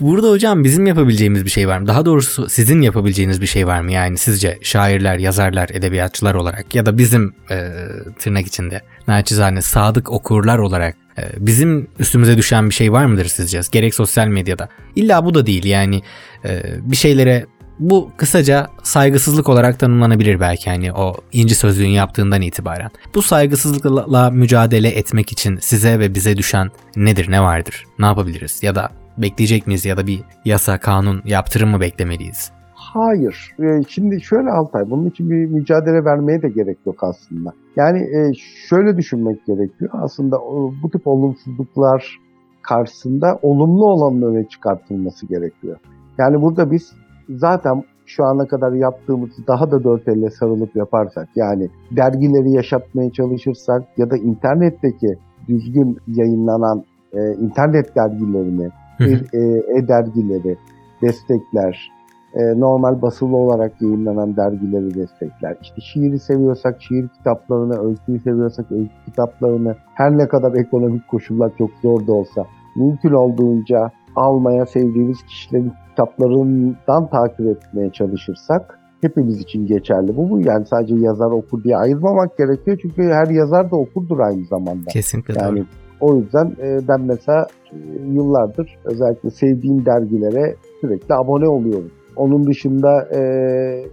Burada 0.00 0.30
hocam 0.30 0.64
bizim 0.64 0.86
yapabileceğimiz 0.86 1.44
bir 1.44 1.50
şey 1.50 1.68
var 1.68 1.78
mı? 1.78 1.86
Daha 1.86 2.04
doğrusu 2.04 2.48
sizin 2.48 2.80
yapabileceğiniz 2.80 3.40
bir 3.40 3.46
şey 3.46 3.66
var 3.66 3.80
mı? 3.80 3.92
Yani 3.92 4.18
sizce 4.18 4.58
şairler, 4.62 5.18
yazarlar, 5.18 5.68
edebiyatçılar 5.72 6.34
olarak 6.34 6.74
ya 6.74 6.86
da 6.86 6.98
bizim 6.98 7.34
e, 7.50 7.70
tırnak 8.18 8.46
içinde 8.46 8.80
naçizane 9.08 9.62
sadık 9.62 10.12
okurlar 10.12 10.58
olarak 10.58 10.96
e, 11.18 11.22
bizim 11.38 11.88
üstümüze 11.98 12.36
düşen 12.36 12.68
bir 12.68 12.74
şey 12.74 12.92
var 12.92 13.04
mıdır 13.04 13.24
sizce? 13.24 13.60
Gerek 13.72 13.94
sosyal 13.94 14.26
medyada. 14.26 14.68
İlla 14.96 15.24
bu 15.24 15.34
da 15.34 15.46
değil 15.46 15.64
yani 15.64 16.02
e, 16.44 16.62
bir 16.80 16.96
şeylere 16.96 17.46
bu 17.78 18.10
kısaca 18.16 18.66
saygısızlık 18.82 19.48
olarak 19.48 19.78
tanımlanabilir 19.78 20.40
belki 20.40 20.70
hani 20.70 20.92
o 20.92 21.14
inci 21.32 21.54
sözlüğün 21.54 21.88
yaptığından 21.88 22.42
itibaren. 22.42 22.90
Bu 23.14 23.22
saygısızlıkla 23.22 24.30
mücadele 24.30 24.88
etmek 24.88 25.32
için 25.32 25.56
size 25.56 25.98
ve 25.98 26.14
bize 26.14 26.36
düşen 26.36 26.70
nedir, 26.96 27.30
ne 27.30 27.42
vardır? 27.42 27.84
Ne 27.98 28.06
yapabiliriz? 28.06 28.62
Ya 28.62 28.74
da 28.74 28.90
bekleyecek 29.18 29.66
miyiz 29.66 29.84
ya 29.84 29.96
da 29.96 30.06
bir 30.06 30.20
yasa, 30.44 30.78
kanun, 30.78 31.22
yaptırım 31.24 31.70
mı 31.70 31.80
beklemeliyiz? 31.80 32.50
Hayır. 32.74 33.54
Ee, 33.60 33.82
Şimdi 33.88 34.20
şöyle 34.20 34.50
Altay, 34.50 34.90
bunun 34.90 35.10
için 35.10 35.30
bir 35.30 35.46
mücadele 35.46 36.04
vermeye 36.04 36.42
de 36.42 36.48
gerek 36.48 36.78
yok 36.86 37.04
aslında. 37.04 37.52
Yani 37.76 37.98
e, 37.98 38.32
şöyle 38.68 38.96
düşünmek 38.96 39.46
gerekiyor. 39.46 39.90
Aslında 39.92 40.36
bu 40.82 40.90
tip 40.90 41.06
olumsuzluklar 41.06 42.18
karşısında 42.62 43.38
olumlu 43.42 43.86
olanın 43.86 44.22
öne 44.22 44.48
çıkartılması 44.48 45.26
gerekiyor. 45.26 45.76
Yani 46.18 46.42
burada 46.42 46.70
biz 46.70 46.92
zaten 47.28 47.82
şu 48.06 48.24
ana 48.24 48.46
kadar 48.46 48.72
yaptığımızı 48.72 49.46
daha 49.46 49.70
da 49.70 49.84
dört 49.84 50.08
elle 50.08 50.30
sarılıp 50.30 50.76
yaparsak 50.76 51.28
yani 51.36 51.68
dergileri 51.90 52.50
yaşatmaya 52.50 53.10
çalışırsak 53.12 53.82
ya 53.96 54.10
da 54.10 54.16
internetteki 54.16 55.18
düzgün 55.48 55.98
yayınlanan 56.06 56.84
e, 57.12 57.34
internet 57.34 57.96
dergilerini, 57.96 58.70
hı. 58.98 59.04
e, 59.32 59.38
e-dergileri 59.78 60.56
destekler, 61.02 61.92
e, 62.34 62.60
normal 62.60 63.02
basılı 63.02 63.36
olarak 63.36 63.82
yayınlanan 63.82 64.36
dergileri 64.36 64.94
destekler. 64.94 65.56
İşte 65.62 65.80
şiiri 65.80 66.18
seviyorsak 66.18 66.82
şiir 66.82 67.08
kitaplarını, 67.08 67.88
öyküyü 67.88 68.20
seviyorsak 68.20 68.72
öykü 68.72 68.90
kitaplarını, 69.06 69.76
her 69.94 70.18
ne 70.18 70.28
kadar 70.28 70.54
ekonomik 70.54 71.08
koşullar 71.08 71.52
çok 71.58 71.70
zor 71.82 72.06
da 72.06 72.12
olsa 72.12 72.46
mümkün 72.76 73.12
olduğunca 73.12 73.90
almaya 74.16 74.66
sevdiğimiz 74.66 75.22
kişilerin 75.22 75.72
kitaplarından 75.90 77.10
takip 77.10 77.46
etmeye 77.46 77.90
çalışırsak 77.90 78.78
hepimiz 79.00 79.40
için 79.40 79.66
geçerli. 79.66 80.16
Bu 80.16 80.30
bu 80.30 80.40
yani 80.40 80.66
sadece 80.66 80.94
yazar 80.94 81.30
okur 81.30 81.64
diye 81.64 81.76
ayırmamak 81.76 82.38
gerekiyor 82.38 82.78
çünkü 82.82 83.02
her 83.02 83.26
yazar 83.26 83.70
da 83.70 83.76
okurdur 83.76 84.18
aynı 84.18 84.44
zamanda. 84.44 84.90
Kesinlikle 84.92 85.34
Yani 85.40 85.58
doğru. 85.58 85.66
o 86.00 86.16
yüzden 86.16 86.56
e, 86.62 86.88
ben 86.88 87.00
mesela 87.00 87.46
e, 87.72 87.76
yıllardır 88.12 88.78
özellikle 88.84 89.30
sevdiğim 89.30 89.86
dergilere 89.86 90.54
sürekli 90.80 91.14
abone 91.14 91.48
oluyorum. 91.48 91.90
Onun 92.16 92.46
dışında 92.46 93.08
e, 93.14 93.20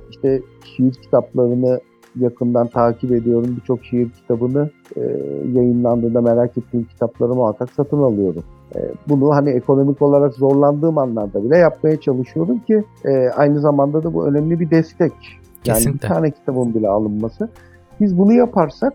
işte 0.10 0.42
şiir 0.66 0.94
kitaplarını 0.94 1.80
yakından 2.16 2.68
takip 2.68 3.12
ediyorum. 3.12 3.56
Birçok 3.62 3.84
şiir 3.84 4.10
kitabını 4.10 4.70
yayınlandığında 5.54 6.22
merak 6.22 6.58
ettiğim 6.58 6.84
kitapları 6.86 7.36
muhakkak 7.36 7.70
satın 7.70 7.98
alıyorum. 7.98 8.44
E, 8.76 8.80
bunu 9.10 9.36
hani 9.36 9.50
ekonomik 9.50 10.02
olarak 10.02 10.34
zorlandığım 10.34 10.98
anlarda 10.98 11.44
bile 11.44 11.58
yapmaya 11.58 12.02
çalışıyorum 12.02 12.60
ki 12.60 12.84
e, 13.06 13.30
aynı 13.30 13.60
zamanda 13.60 14.04
da 14.04 14.14
bu 14.14 14.28
önemli 14.28 14.60
bir 14.60 14.70
destek. 14.70 15.14
Yani 15.66 15.78
Kesinlikle. 15.78 16.08
bir 16.08 16.14
tane 16.14 16.32
kitabın 16.32 16.74
bile 16.74 16.88
alınması. 16.90 17.50
Biz 18.02 18.18
bunu 18.18 18.34
yaparsak, 18.34 18.94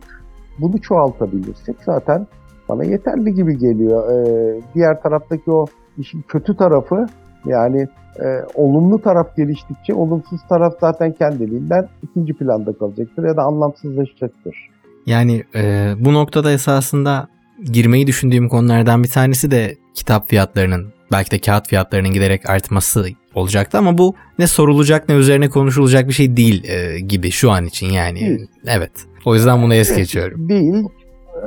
bunu 0.59 0.81
çoğaltabilirsek 0.81 1.77
zaten 1.87 2.27
bana 2.69 2.85
yeterli 2.85 3.35
gibi 3.35 3.59
geliyor. 3.59 4.11
Ee, 4.12 4.61
diğer 4.75 5.03
taraftaki 5.03 5.51
o 5.51 5.67
işin 5.99 6.23
kötü 6.29 6.57
tarafı 6.57 7.07
yani 7.47 7.88
e, 8.21 8.27
olumlu 8.55 9.03
taraf 9.03 9.37
geliştikçe 9.37 9.95
olumsuz 9.95 10.41
taraf 10.49 10.75
zaten 10.81 11.12
kendiliğinden 11.12 11.88
ikinci 12.03 12.35
planda 12.35 12.73
kalacaktır 12.73 13.25
ya 13.25 13.37
da 13.37 13.43
anlamsızlaşacaktır. 13.43 14.71
Yani 15.07 15.45
e, 15.55 15.93
bu 15.99 16.14
noktada 16.14 16.53
esasında 16.53 17.29
girmeyi 17.64 18.07
düşündüğüm 18.07 18.49
konulardan 18.49 19.03
bir 19.03 19.09
tanesi 19.09 19.51
de 19.51 19.77
kitap 19.94 20.29
fiyatlarının 20.29 20.92
belki 21.12 21.31
de 21.31 21.38
kağıt 21.38 21.68
fiyatlarının 21.68 22.12
giderek 22.12 22.51
artması 22.51 23.07
olacaktı 23.35 23.79
ama 23.79 23.99
bu 23.99 24.14
ne 24.38 24.47
sorulacak 24.47 25.09
ne 25.09 25.14
üzerine 25.14 25.49
konuşulacak 25.49 26.09
bir 26.09 26.12
şey 26.12 26.37
değil 26.37 26.64
e, 26.64 27.01
gibi 27.01 27.31
şu 27.31 27.51
an 27.51 27.64
için 27.64 27.87
yani. 27.87 28.21
Değil. 28.21 28.47
Evet. 28.66 28.92
O 29.25 29.35
yüzden 29.35 29.62
bunu 29.62 29.75
es 29.75 29.88
Evet, 29.88 29.99
geçiyorum. 29.99 30.49
Değil. 30.49 30.85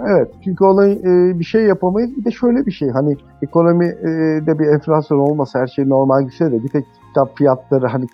Evet 0.08 0.28
çünkü 0.44 0.64
olay 0.64 0.92
e, 0.92 1.40
bir 1.40 1.44
şey 1.44 1.62
yapamayız. 1.62 2.18
Bir 2.18 2.26
de 2.26 2.32
şöyle 2.32 2.66
bir 2.66 2.72
şey 2.72 2.90
hani 2.90 3.18
ekonomide 3.42 4.60
bir 4.60 4.68
enflasyon 4.68 5.20
olmasa 5.20 5.60
her 5.60 5.68
şey 5.68 5.90
normal 5.90 6.24
gitse 6.24 6.52
de 6.52 6.64
bir 6.64 6.70
tek 6.70 6.86
kitap 7.08 7.38
fiyatları 7.38 7.88
hani 7.88 8.08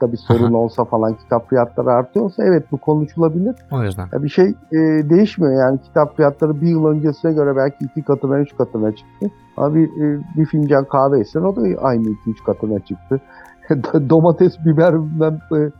kağıtta 0.00 0.12
bir 0.12 0.16
sorun 0.16 0.52
Aha. 0.52 0.56
olsa 0.56 0.84
falan 0.84 1.14
kitap 1.14 1.48
fiyatları 1.48 1.92
artıyorsa 1.92 2.44
evet 2.44 2.64
bu 2.72 2.78
konuşulabilir. 2.78 3.56
O 3.72 3.82
yüzden. 3.82 4.08
Ya 4.12 4.22
bir 4.22 4.28
şey 4.28 4.46
e, 4.72 4.78
değişmiyor 5.10 5.60
yani 5.60 5.80
kitap 5.82 6.16
fiyatları 6.16 6.60
bir 6.60 6.68
yıl 6.68 6.86
öncesine 6.86 7.32
göre 7.32 7.56
belki 7.56 7.84
iki 7.84 8.02
katına 8.02 8.38
üç 8.38 8.56
katına 8.56 8.92
çıktı. 8.92 9.30
Ama 9.56 9.74
bir, 9.74 9.88
e, 9.88 10.20
bir 10.36 10.46
fincan 10.46 10.84
kahve 10.84 11.20
isen 11.20 11.42
o 11.42 11.56
da 11.56 11.80
aynı 11.80 12.02
iki 12.02 12.30
üç 12.30 12.44
katına 12.44 12.80
çıktı. 12.80 13.20
Domates, 14.10 14.58
biber 14.66 14.94
e, 14.94 15.70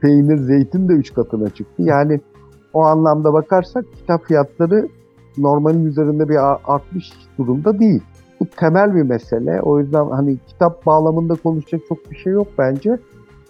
peynir, 0.00 0.36
zeytin 0.36 0.88
de 0.88 0.92
3 0.92 1.14
katına 1.14 1.50
çıktı. 1.50 1.82
Yani 1.82 2.20
o 2.72 2.82
anlamda 2.82 3.32
bakarsak 3.32 3.84
kitap 3.96 4.24
fiyatları 4.24 4.88
normalin 5.38 5.84
üzerinde 5.86 6.28
bir 6.28 6.56
artmış 6.74 7.12
durumda 7.38 7.78
değil. 7.78 8.02
Bu 8.40 8.46
temel 8.46 8.94
bir 8.94 9.02
mesele. 9.02 9.60
O 9.62 9.80
yüzden 9.80 10.10
hani 10.10 10.38
kitap 10.46 10.86
bağlamında 10.86 11.34
konuşacak 11.34 11.80
çok 11.88 12.10
bir 12.10 12.16
şey 12.16 12.32
yok 12.32 12.48
bence. 12.58 12.98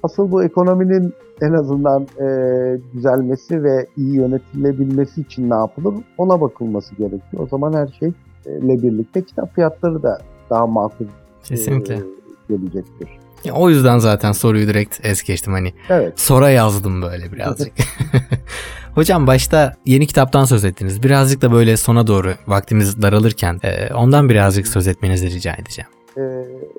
Asıl 0.05 0.31
bu 0.31 0.45
ekonominin 0.45 1.15
en 1.41 1.53
azından 1.53 2.03
e, 2.03 2.27
düzelmesi 2.93 3.63
ve 3.63 3.87
iyi 3.97 4.15
yönetilebilmesi 4.15 5.21
için 5.21 5.51
ne 5.51 5.55
yapılır 5.55 5.95
ona 6.19 6.41
bakılması 6.41 6.95
gerekiyor. 6.95 7.43
O 7.43 7.47
zaman 7.47 7.73
her 7.73 7.89
şeyle 8.01 8.83
birlikte 8.83 9.23
kitap 9.23 9.55
fiyatları 9.55 10.03
da 10.03 10.19
daha 10.51 10.67
makul 10.67 11.07
Kesinlikle. 11.45 11.95
E, 11.95 12.01
gelecektir. 12.49 13.09
Ya 13.45 13.55
o 13.55 13.71
yüzden 13.71 13.99
zaten 13.99 14.33
soruyu 14.33 14.67
direkt 14.67 15.07
es 15.07 15.23
geçtim 15.23 15.53
hani. 15.53 15.73
Evet. 15.89 16.21
Sora 16.21 16.51
yazdım 16.51 17.03
böyle 17.03 17.33
birazcık. 17.33 17.73
Hocam 18.95 19.27
başta 19.27 19.75
yeni 19.87 20.07
kitaptan 20.07 20.45
söz 20.45 20.65
ettiniz. 20.65 21.03
Birazcık 21.03 21.43
da 21.43 21.53
böyle 21.53 21.77
sona 21.77 22.07
doğru 22.07 22.33
vaktimiz 22.47 23.03
daralırken 23.03 23.61
e, 23.63 23.95
ondan 23.95 24.29
birazcık 24.29 24.67
söz 24.67 24.89
etmenizi 24.89 25.31
rica 25.31 25.53
edeceğim. 25.53 25.91
E, 26.17 26.23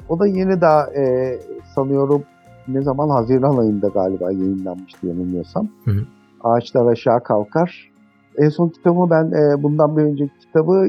o 0.10 0.20
da 0.20 0.28
yeni 0.28 0.62
daha 0.62 0.94
e, 0.94 1.36
sanıyorum 1.76 2.24
ne 2.68 2.82
zaman 2.82 3.10
Haziran 3.10 3.58
ayında 3.58 3.88
galiba 3.88 4.32
yayınlanmıştı 4.32 5.08
yanılmıyorsam. 5.08 5.68
Hı 5.86 5.92
hı. 5.92 6.06
Ağaçlar 6.42 6.86
Aşağı 6.86 7.24
Kalkar. 7.24 7.92
En 8.38 8.50
son 8.50 8.70
kitabı 8.70 9.10
ben 9.10 9.32
e, 9.32 9.64
bundan 9.64 9.98
bir 9.98 10.02
önceki 10.02 10.40
kitabı 10.40 10.88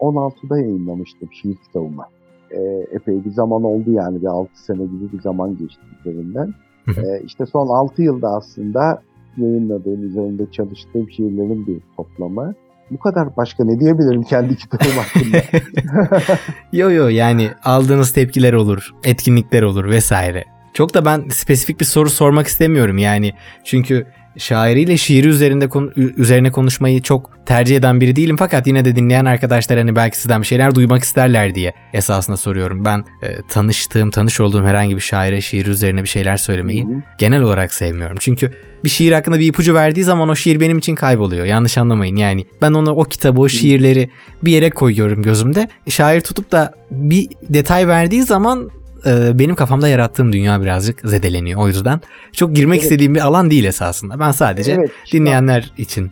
2016'da 0.00 0.58
yayınlamıştım 0.58 1.28
şiir 1.32 1.56
kitabımı. 1.66 2.04
E, 2.50 2.60
epey 2.92 3.24
bir 3.24 3.30
zaman 3.30 3.62
oldu 3.62 3.90
yani 3.90 4.20
bir 4.20 4.26
6 4.26 4.64
sene 4.64 4.84
gibi 4.84 5.12
bir 5.12 5.20
zaman 5.20 5.56
geçti 5.56 5.82
üzerinden. 6.00 6.54
E, 6.88 7.22
işte 7.24 7.46
son 7.46 7.68
6 7.68 8.02
yılda 8.02 8.28
aslında 8.28 9.02
yayınladığım, 9.36 10.02
üzerinde 10.02 10.50
çalıştığım 10.50 11.10
şiirlerin 11.10 11.66
bir 11.66 11.80
toplamı. 11.96 12.54
Bu 12.90 12.98
kadar 12.98 13.36
başka 13.36 13.64
ne 13.64 13.80
diyebilirim 13.80 14.22
kendi 14.22 14.56
kitabım 14.56 14.86
hakkında? 14.96 15.42
yo 16.72 16.90
yo 16.90 17.08
yani 17.08 17.50
aldığınız 17.64 18.12
tepkiler 18.12 18.52
olur, 18.52 18.90
etkinlikler 19.04 19.62
olur 19.62 19.84
vesaire. 19.90 20.44
Çok 20.74 20.94
da 20.94 21.04
ben 21.04 21.28
spesifik 21.28 21.80
bir 21.80 21.84
soru 21.84 22.10
sormak 22.10 22.46
istemiyorum 22.46 22.98
yani. 22.98 23.32
Çünkü 23.64 24.06
şairiyle 24.38 24.96
şiiri 24.96 25.28
üzerinde 25.28 25.68
konu- 25.68 25.92
üzerine 25.96 26.50
konuşmayı 26.52 27.02
çok 27.02 27.46
tercih 27.46 27.76
eden 27.76 28.00
biri 28.00 28.16
değilim 28.16 28.36
fakat 28.36 28.66
yine 28.66 28.84
de 28.84 28.96
dinleyen 28.96 29.24
arkadaşlar 29.24 29.78
hani 29.78 29.96
belki 29.96 30.18
sizden 30.18 30.40
bir 30.42 30.46
şeyler 30.46 30.74
duymak 30.74 31.02
isterler 31.02 31.54
diye 31.54 31.72
esasında 31.92 32.36
soruyorum. 32.36 32.84
Ben 32.84 33.04
e, 33.22 33.36
tanıştığım, 33.48 34.10
tanış 34.10 34.40
olduğum 34.40 34.64
herhangi 34.64 34.96
bir 34.96 35.00
şaire 35.00 35.40
şiir 35.40 35.66
üzerine 35.66 36.02
bir 36.02 36.08
şeyler 36.08 36.36
söylemeyi 36.36 36.84
Hı 36.84 36.88
hı. 36.88 37.02
genel 37.18 37.42
olarak 37.42 37.74
sevmiyorum. 37.74 38.16
Çünkü 38.20 38.52
bir 38.84 38.88
şiir 38.88 39.12
hakkında 39.12 39.38
bir 39.38 39.46
ipucu 39.46 39.74
verdiği 39.74 40.04
zaman 40.04 40.28
o 40.28 40.34
şiir 40.34 40.60
benim 40.60 40.78
için 40.78 40.94
kayboluyor. 40.94 41.46
Yanlış 41.46 41.78
anlamayın 41.78 42.16
yani. 42.16 42.46
Ben 42.62 42.72
onu 42.72 42.90
o 42.90 43.04
kitabı, 43.04 43.40
o 43.40 43.48
şiirleri 43.48 44.10
bir 44.42 44.52
yere 44.52 44.70
koyuyorum 44.70 45.22
gözümde. 45.22 45.68
Şair 45.88 46.20
tutup 46.20 46.52
da 46.52 46.74
bir 46.90 47.28
detay 47.48 47.88
verdiği 47.88 48.22
zaman 48.22 48.70
e, 49.06 49.38
benim 49.38 49.54
kafamda 49.54 49.88
yarattığım 49.88 50.32
dünya 50.32 50.62
birazcık 50.62 51.00
zedeleniyor. 51.00 51.60
O 51.60 51.68
yüzden 51.68 52.00
çok 52.32 52.56
girmek 52.56 52.76
Evet. 52.78 52.82
istediğim 52.84 53.14
bir 53.14 53.20
alan 53.20 53.50
değil 53.50 53.64
esasında. 53.64 54.20
Ben 54.20 54.30
sadece 54.30 54.72
Evet, 54.72 54.90
dinleyenler 55.12 55.72
için. 55.78 56.10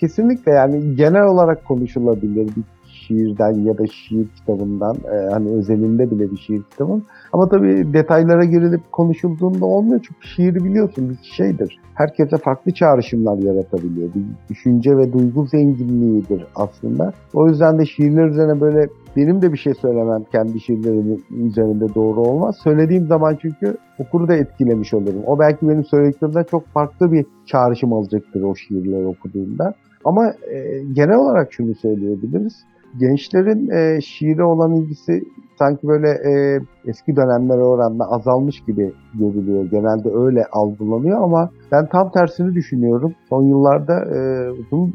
Kesinlikle 0.00 0.52
yani 0.52 0.96
genel 0.96 1.22
olarak 1.24 1.64
konuşulabilir 1.64 2.46
bir 2.56 2.62
şiirden 2.94 3.52
ya 3.52 3.78
da 3.78 3.86
şiir 3.86 4.26
kitabından 4.36 4.96
e, 5.12 5.32
hani 5.32 5.50
özelinde 5.50 6.10
bile 6.10 6.30
bir 6.30 6.36
şiir 6.36 6.62
kitabın. 6.62 7.02
Ama 7.32 7.48
tabii 7.48 7.92
detaylara 7.92 8.44
girilip 8.44 8.92
konuşulduğunda 8.92 9.64
olmuyor 9.64 10.00
çünkü 10.08 10.28
şiiri 10.28 10.64
biliyorsun 10.64 11.10
bir 11.10 11.28
şeydir. 11.36 11.80
Herkese 11.94 12.36
farklı 12.36 12.72
çağrışımlar 12.72 13.38
yaratabiliyor. 13.38 14.08
Bir 14.14 14.22
düşünce 14.50 14.96
ve 14.96 15.12
duygu 15.12 15.46
zenginliğidir 15.46 16.46
aslında. 16.54 17.12
O 17.34 17.48
yüzden 17.48 17.78
de 17.78 17.86
şiirler 17.86 18.26
üzerine 18.26 18.60
böyle 18.60 18.88
benim 19.16 19.42
de 19.42 19.52
bir 19.52 19.58
şey 19.58 19.74
söylemem 19.74 20.24
kendi 20.32 20.60
şiirlerimin 20.60 21.24
üzerinde 21.30 21.94
doğru 21.94 22.20
olmaz. 22.20 22.56
Söylediğim 22.64 23.06
zaman 23.06 23.38
çünkü 23.42 23.76
okuru 23.98 24.28
da 24.28 24.34
etkilemiş 24.34 24.94
olurum. 24.94 25.22
O 25.26 25.38
belki 25.38 25.68
benim 25.68 25.84
söylediklerimden 25.84 26.44
çok 26.50 26.66
farklı 26.66 27.12
bir 27.12 27.26
çağrışım 27.46 27.92
alacaktır 27.92 28.42
o 28.42 28.54
şiirleri 28.54 29.06
okuduğunda. 29.06 29.74
Ama 30.04 30.28
e, 30.28 30.82
genel 30.92 31.16
olarak 31.16 31.52
şunu 31.52 31.74
söyleyebiliriz. 31.74 32.64
Gençlerin 32.98 33.70
e, 33.70 34.00
şiire 34.00 34.44
olan 34.44 34.74
ilgisi 34.74 35.24
sanki 35.58 35.88
böyle 35.88 36.08
e, 36.08 36.60
eski 36.86 37.16
dönemlere 37.16 37.62
oranla 37.62 38.10
azalmış 38.10 38.64
gibi 38.64 38.92
görülüyor. 39.14 39.64
Genelde 39.64 40.10
öyle 40.14 40.46
algılanıyor 40.52 41.22
ama 41.22 41.50
ben 41.72 41.86
tam 41.86 42.10
tersini 42.10 42.54
düşünüyorum. 42.54 43.14
Son 43.28 43.42
yıllarda 43.42 44.04
e, 44.04 44.50
uzun 44.50 44.94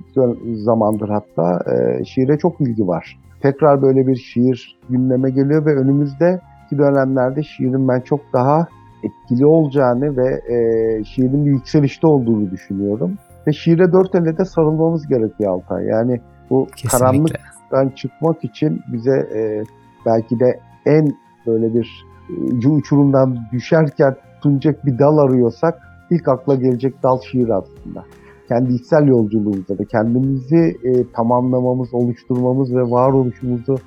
zamandır 0.56 1.10
hatta 1.10 1.60
e, 1.74 2.06
şiire 2.06 2.38
çok 2.38 2.62
ilgi 2.62 2.88
var. 2.88 3.20
Tekrar 3.42 3.82
böyle 3.82 4.08
bir 4.08 4.16
şiir 4.16 4.80
gündeme 4.90 5.30
geliyor 5.30 5.66
ve 5.66 5.76
önümüzdeki 5.76 6.78
dönemlerde 6.78 7.44
şiirin 7.44 7.88
ben 7.88 8.02
çok 8.02 8.20
daha 8.34 8.68
etkili 9.04 9.46
olacağını 9.46 10.18
ve 10.18 10.42
e, 10.54 11.04
şiirin 11.04 11.46
bir 11.46 11.52
yükselişte 11.52 12.08
olduğunu 12.08 12.52
düşünüyorum. 12.52 13.14
Ve 13.48 13.54
şiire 13.54 13.94
dört 13.94 14.16
elle 14.16 14.38
de 14.38 14.46
sarılmamız 14.46 15.08
gerekiyor 15.08 15.52
Altay. 15.52 15.86
Yani 15.86 16.22
bu 16.50 16.68
karanlık 16.92 17.40
Den 17.72 17.90
çıkmak 17.90 18.44
için 18.44 18.82
bize 18.94 19.30
e, 19.36 19.64
belki 20.06 20.40
de 20.40 20.60
en 20.86 21.14
böyle 21.48 21.74
bir 21.74 22.06
e, 22.30 22.34
ucu 22.34 22.72
uçurumdan 22.72 23.40
düşerken 23.52 24.16
tutunacak 24.36 24.86
bir 24.86 25.00
dal 25.00 25.18
arıyorsak 25.18 25.82
ilk 26.10 26.28
akla 26.28 26.56
gelecek 26.56 27.04
dal 27.04 27.22
şiir 27.22 27.50
aslında. 27.50 28.06
Kendi 28.48 28.74
içsel 28.74 29.08
yolculuğumuzda 29.08 29.78
da 29.78 29.86
kendimizi 29.86 30.78
e, 30.84 31.12
tamamlamamız, 31.14 31.94
oluşturmamız 31.94 32.76
ve 32.76 32.82
varoluşumuzu 32.82 33.78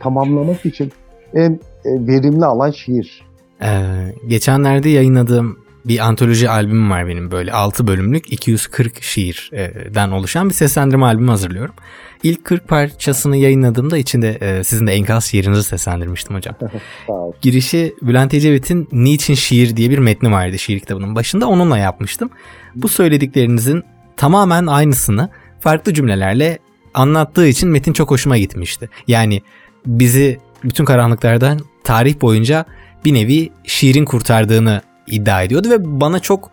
tamamlamak 0.00 0.66
için 0.66 0.92
en 1.34 1.52
e, 1.84 2.06
verimli 2.06 2.44
alan 2.44 2.70
şiir. 2.70 3.22
Ee, 3.62 4.14
geçenlerde 4.28 4.88
yayınladığım 4.88 5.58
bir 5.84 5.98
antoloji 5.98 6.50
albümüm 6.50 6.90
var 6.90 7.06
benim 7.06 7.30
böyle 7.30 7.52
6 7.52 7.86
bölümlük 7.86 8.32
240 8.32 9.02
şiirden 9.02 10.10
oluşan 10.10 10.48
bir 10.48 10.54
seslendirme 10.54 11.06
albümü 11.06 11.30
hazırlıyorum. 11.30 11.74
İlk 12.22 12.44
40 12.44 12.68
parçasını 12.68 13.36
yayınladığımda 13.36 13.98
içinde 13.98 14.38
e, 14.40 14.64
sizin 14.64 14.86
de 14.86 14.92
enkaz 14.92 15.24
şiirinizi 15.24 15.62
seslendirmiştim 15.62 16.36
hocam. 16.36 16.54
Girişi 17.40 17.94
Bülent 18.02 18.34
Ecevit'in 18.34 18.88
Niçin 18.92 19.34
Şiir 19.34 19.76
diye 19.76 19.90
bir 19.90 19.98
metni 19.98 20.32
vardı 20.32 20.58
şiir 20.58 20.80
kitabının 20.80 21.14
başında 21.14 21.48
onunla 21.48 21.78
yapmıştım. 21.78 22.30
Bu 22.74 22.88
söylediklerinizin 22.88 23.82
tamamen 24.16 24.66
aynısını 24.66 25.28
farklı 25.60 25.94
cümlelerle 25.94 26.58
anlattığı 26.94 27.46
için 27.46 27.68
metin 27.68 27.92
çok 27.92 28.10
hoşuma 28.10 28.38
gitmişti. 28.38 28.88
Yani 29.08 29.42
bizi 29.86 30.38
bütün 30.64 30.84
karanlıklardan 30.84 31.60
tarih 31.84 32.20
boyunca 32.20 32.64
bir 33.04 33.14
nevi 33.14 33.50
şiirin 33.64 34.04
kurtardığını 34.04 34.82
iddia 35.06 35.42
ediyordu 35.42 35.70
ve 35.70 36.00
bana 36.00 36.20
çok 36.20 36.50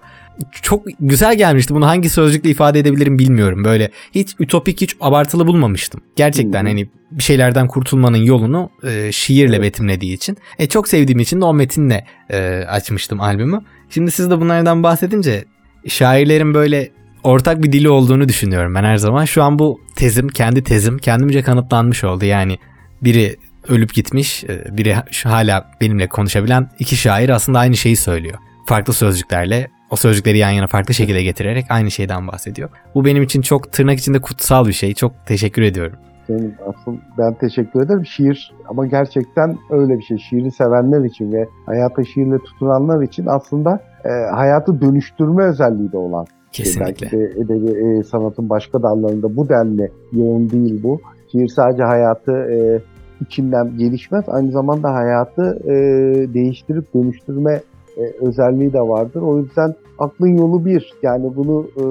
çok 0.61 0.85
güzel 0.99 1.37
gelmişti. 1.37 1.75
Bunu 1.75 1.87
hangi 1.87 2.09
sözcükle 2.09 2.49
ifade 2.49 2.79
edebilirim 2.79 3.19
bilmiyorum. 3.19 3.63
Böyle 3.63 3.91
hiç 4.11 4.35
ütopik, 4.39 4.81
hiç 4.81 4.95
abartılı 5.01 5.47
bulmamıştım. 5.47 6.01
Gerçekten 6.15 6.65
hani 6.65 6.89
bir 7.11 7.23
şeylerden 7.23 7.67
kurtulmanın 7.67 8.17
yolunu 8.17 8.69
e, 8.83 9.11
şiirle 9.11 9.61
betimlediği 9.61 10.13
için. 10.13 10.37
E, 10.59 10.67
çok 10.69 10.87
sevdiğim 10.87 11.19
için 11.19 11.41
de 11.41 11.45
o 11.45 11.53
metinle 11.53 12.05
e, 12.29 12.65
açmıştım 12.67 13.21
albümü. 13.21 13.61
Şimdi 13.89 14.11
siz 14.11 14.29
de 14.29 14.41
bunlardan 14.41 14.83
bahsedince 14.83 15.45
şairlerin 15.87 16.53
böyle 16.53 16.91
ortak 17.23 17.63
bir 17.63 17.71
dili 17.71 17.89
olduğunu 17.89 18.29
düşünüyorum 18.29 18.75
ben 18.75 18.83
her 18.83 18.97
zaman. 18.97 19.25
Şu 19.25 19.43
an 19.43 19.59
bu 19.59 19.81
tezim, 19.95 20.27
kendi 20.27 20.63
tezim 20.63 20.97
kendimce 20.97 21.41
kanıtlanmış 21.41 22.03
oldu. 22.03 22.25
Yani 22.25 22.57
biri 23.01 23.35
ölüp 23.67 23.93
gitmiş, 23.93 24.43
e, 24.43 24.77
biri 24.77 24.95
şu 25.11 25.29
hala 25.29 25.71
benimle 25.81 26.07
konuşabilen 26.07 26.69
iki 26.79 26.95
şair 26.95 27.29
aslında 27.29 27.59
aynı 27.59 27.77
şeyi 27.77 27.95
söylüyor. 27.95 28.37
Farklı 28.65 28.93
sözcüklerle 28.93 29.67
o 29.89 29.95
sözcükleri 29.95 30.37
yan 30.37 30.49
yana 30.49 30.67
farklı 30.67 30.93
şekilde 30.93 31.23
getirerek 31.23 31.65
aynı 31.69 31.91
şeyden 31.91 32.27
bahsediyor. 32.27 32.69
Bu 32.95 33.05
benim 33.05 33.23
için 33.23 33.41
çok 33.41 33.71
tırnak 33.71 33.99
içinde 33.99 34.21
kutsal 34.21 34.67
bir 34.67 34.73
şey. 34.73 34.93
Çok 34.93 35.11
teşekkür 35.25 35.61
ediyorum. 35.61 35.95
Senin 36.27 36.55
asıl 36.67 36.97
ben 37.17 37.33
teşekkür 37.33 37.81
ederim. 37.81 38.05
Şiir 38.05 38.53
ama 38.69 38.85
gerçekten 38.85 39.57
öyle 39.69 39.97
bir 39.97 40.03
şey. 40.03 40.17
Şiiri 40.17 40.51
sevenler 40.51 41.05
için 41.05 41.31
ve 41.31 41.47
hayata 41.65 42.03
şiirle 42.03 42.37
tutunanlar 42.37 43.03
için 43.03 43.25
aslında 43.25 43.79
e, 44.05 44.09
hayatı 44.35 44.81
dönüştürme 44.81 45.43
özelliği 45.43 45.91
de 45.91 45.97
olan 45.97 46.25
Kesinlikle. 46.51 46.85
Belki 46.85 47.17
de 47.17 47.41
edebi 47.41 47.99
e, 47.99 48.03
sanatın 48.03 48.49
başka 48.49 48.83
dallarında 48.83 49.35
bu 49.35 49.49
denli 49.49 49.91
yoğun 50.11 50.49
değil 50.49 50.83
bu. 50.83 51.01
Şiir 51.31 51.47
sadece 51.47 51.83
hayatı 51.83 52.31
e, 52.31 52.79
içinden 53.21 53.77
gelişmez. 53.77 54.25
Aynı 54.27 54.51
zamanda 54.51 54.93
hayatı 54.93 55.59
e, 55.65 55.73
değiştirip 56.33 56.93
dönüştürme 56.93 57.61
e, 57.99 58.25
özelliği 58.25 58.73
de 58.73 58.81
vardır. 58.81 59.21
O 59.21 59.37
yüzden 59.39 59.75
aklın 59.99 60.37
yolu 60.37 60.65
bir. 60.65 60.93
Yani 61.03 61.35
bunu 61.35 61.67
e, 61.77 61.83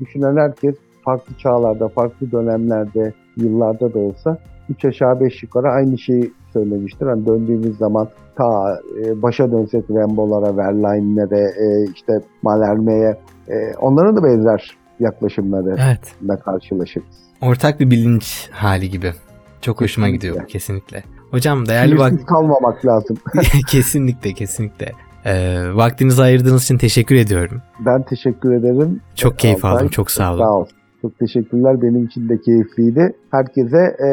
düşünen 0.00 0.36
herkes 0.36 0.74
farklı 1.04 1.34
çağlarda, 1.38 1.88
farklı 1.88 2.32
dönemlerde, 2.32 3.12
yıllarda 3.36 3.94
da 3.94 3.98
olsa 3.98 4.38
üç 4.68 4.84
aşağı 4.84 5.20
beş 5.20 5.42
yukarı 5.42 5.68
aynı 5.68 5.98
şeyi 5.98 6.32
söylemiştir. 6.52 7.06
Hani 7.06 7.26
döndüğümüz 7.26 7.78
zaman 7.78 8.08
ta 8.36 8.80
e, 9.04 9.22
başa 9.22 9.52
dönsek 9.52 9.84
Rembo'lara, 9.90 10.56
Verlaine'lere, 10.56 11.40
e, 11.40 11.90
işte 11.94 12.20
Malherme'ye 12.42 13.16
e, 13.48 13.74
onların 13.80 14.16
da 14.16 14.24
benzer 14.24 14.76
yaklaşımlarıyla 15.00 15.76
Evet. 15.86 16.40
karşılaşırız. 16.44 17.16
Ortak 17.42 17.80
bir 17.80 17.90
bilinç 17.90 18.48
hali 18.52 18.90
gibi. 18.90 19.12
Çok 19.60 19.80
hoşuma 19.80 20.06
Kesinlikle. 20.06 20.28
gidiyor 20.28 20.48
kesinlikle. 20.48 21.02
Hocam 21.30 21.66
değerli 21.66 21.96
Sinirsiz 21.96 22.18
vak 22.20 22.28
kalmamak 22.28 22.86
lazım. 22.86 23.16
kesinlikle 23.68 24.32
kesinlikle. 24.32 24.92
Ee, 25.26 25.64
vaktinizi 25.74 26.22
ayırdığınız 26.22 26.64
için 26.64 26.78
teşekkür 26.78 27.14
ediyorum. 27.14 27.62
Ben 27.86 28.02
teşekkür 28.02 28.52
ederim. 28.52 29.00
Çok 29.14 29.38
keyif 29.38 29.64
Altay, 29.64 29.70
aldım. 29.70 29.88
Çok 29.88 30.10
sağ 30.10 30.34
olun. 30.34 30.42
Sağ 30.42 30.52
ol. 30.52 30.66
Çok 31.02 31.18
teşekkürler. 31.18 31.82
Benim 31.82 32.06
için 32.06 32.28
de 32.28 32.40
keyifliydi. 32.40 33.12
Herkese 33.30 33.78
e, 33.78 34.08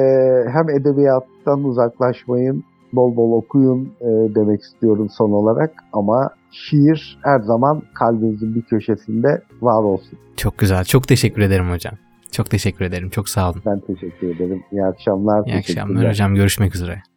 hem 0.50 0.70
edebiyattan 0.70 1.64
uzaklaşmayın, 1.64 2.64
bol 2.94 3.16
bol 3.16 3.32
okuyun 3.32 3.94
e, 4.02 4.06
demek 4.36 4.62
istiyorum 4.62 5.10
son 5.18 5.32
olarak. 5.32 5.72
Ama 5.94 6.30
şiir 6.52 7.20
her 7.24 7.40
zaman 7.40 7.82
kalbinizin 7.94 8.56
bir 8.56 8.62
köşesinde 8.62 9.42
var 9.62 9.84
olsun. 9.84 10.20
Çok 10.38 10.58
güzel. 10.58 10.84
Çok 10.84 11.08
teşekkür 11.08 11.42
ederim 11.42 11.72
hocam. 11.72 11.94
Çok 12.32 12.50
teşekkür 12.50 12.86
ederim. 12.86 13.10
Çok 13.10 13.30
sağ 13.30 13.50
olun. 13.50 13.62
Ben 13.66 13.80
teşekkür 13.80 14.36
ederim. 14.36 14.64
İyi 14.72 14.86
akşamlar. 14.86 15.48
İyi 15.48 15.58
akşamlar 15.58 16.10
hocam. 16.10 16.36
Görüşmek 16.36 16.76
üzere. 16.76 17.13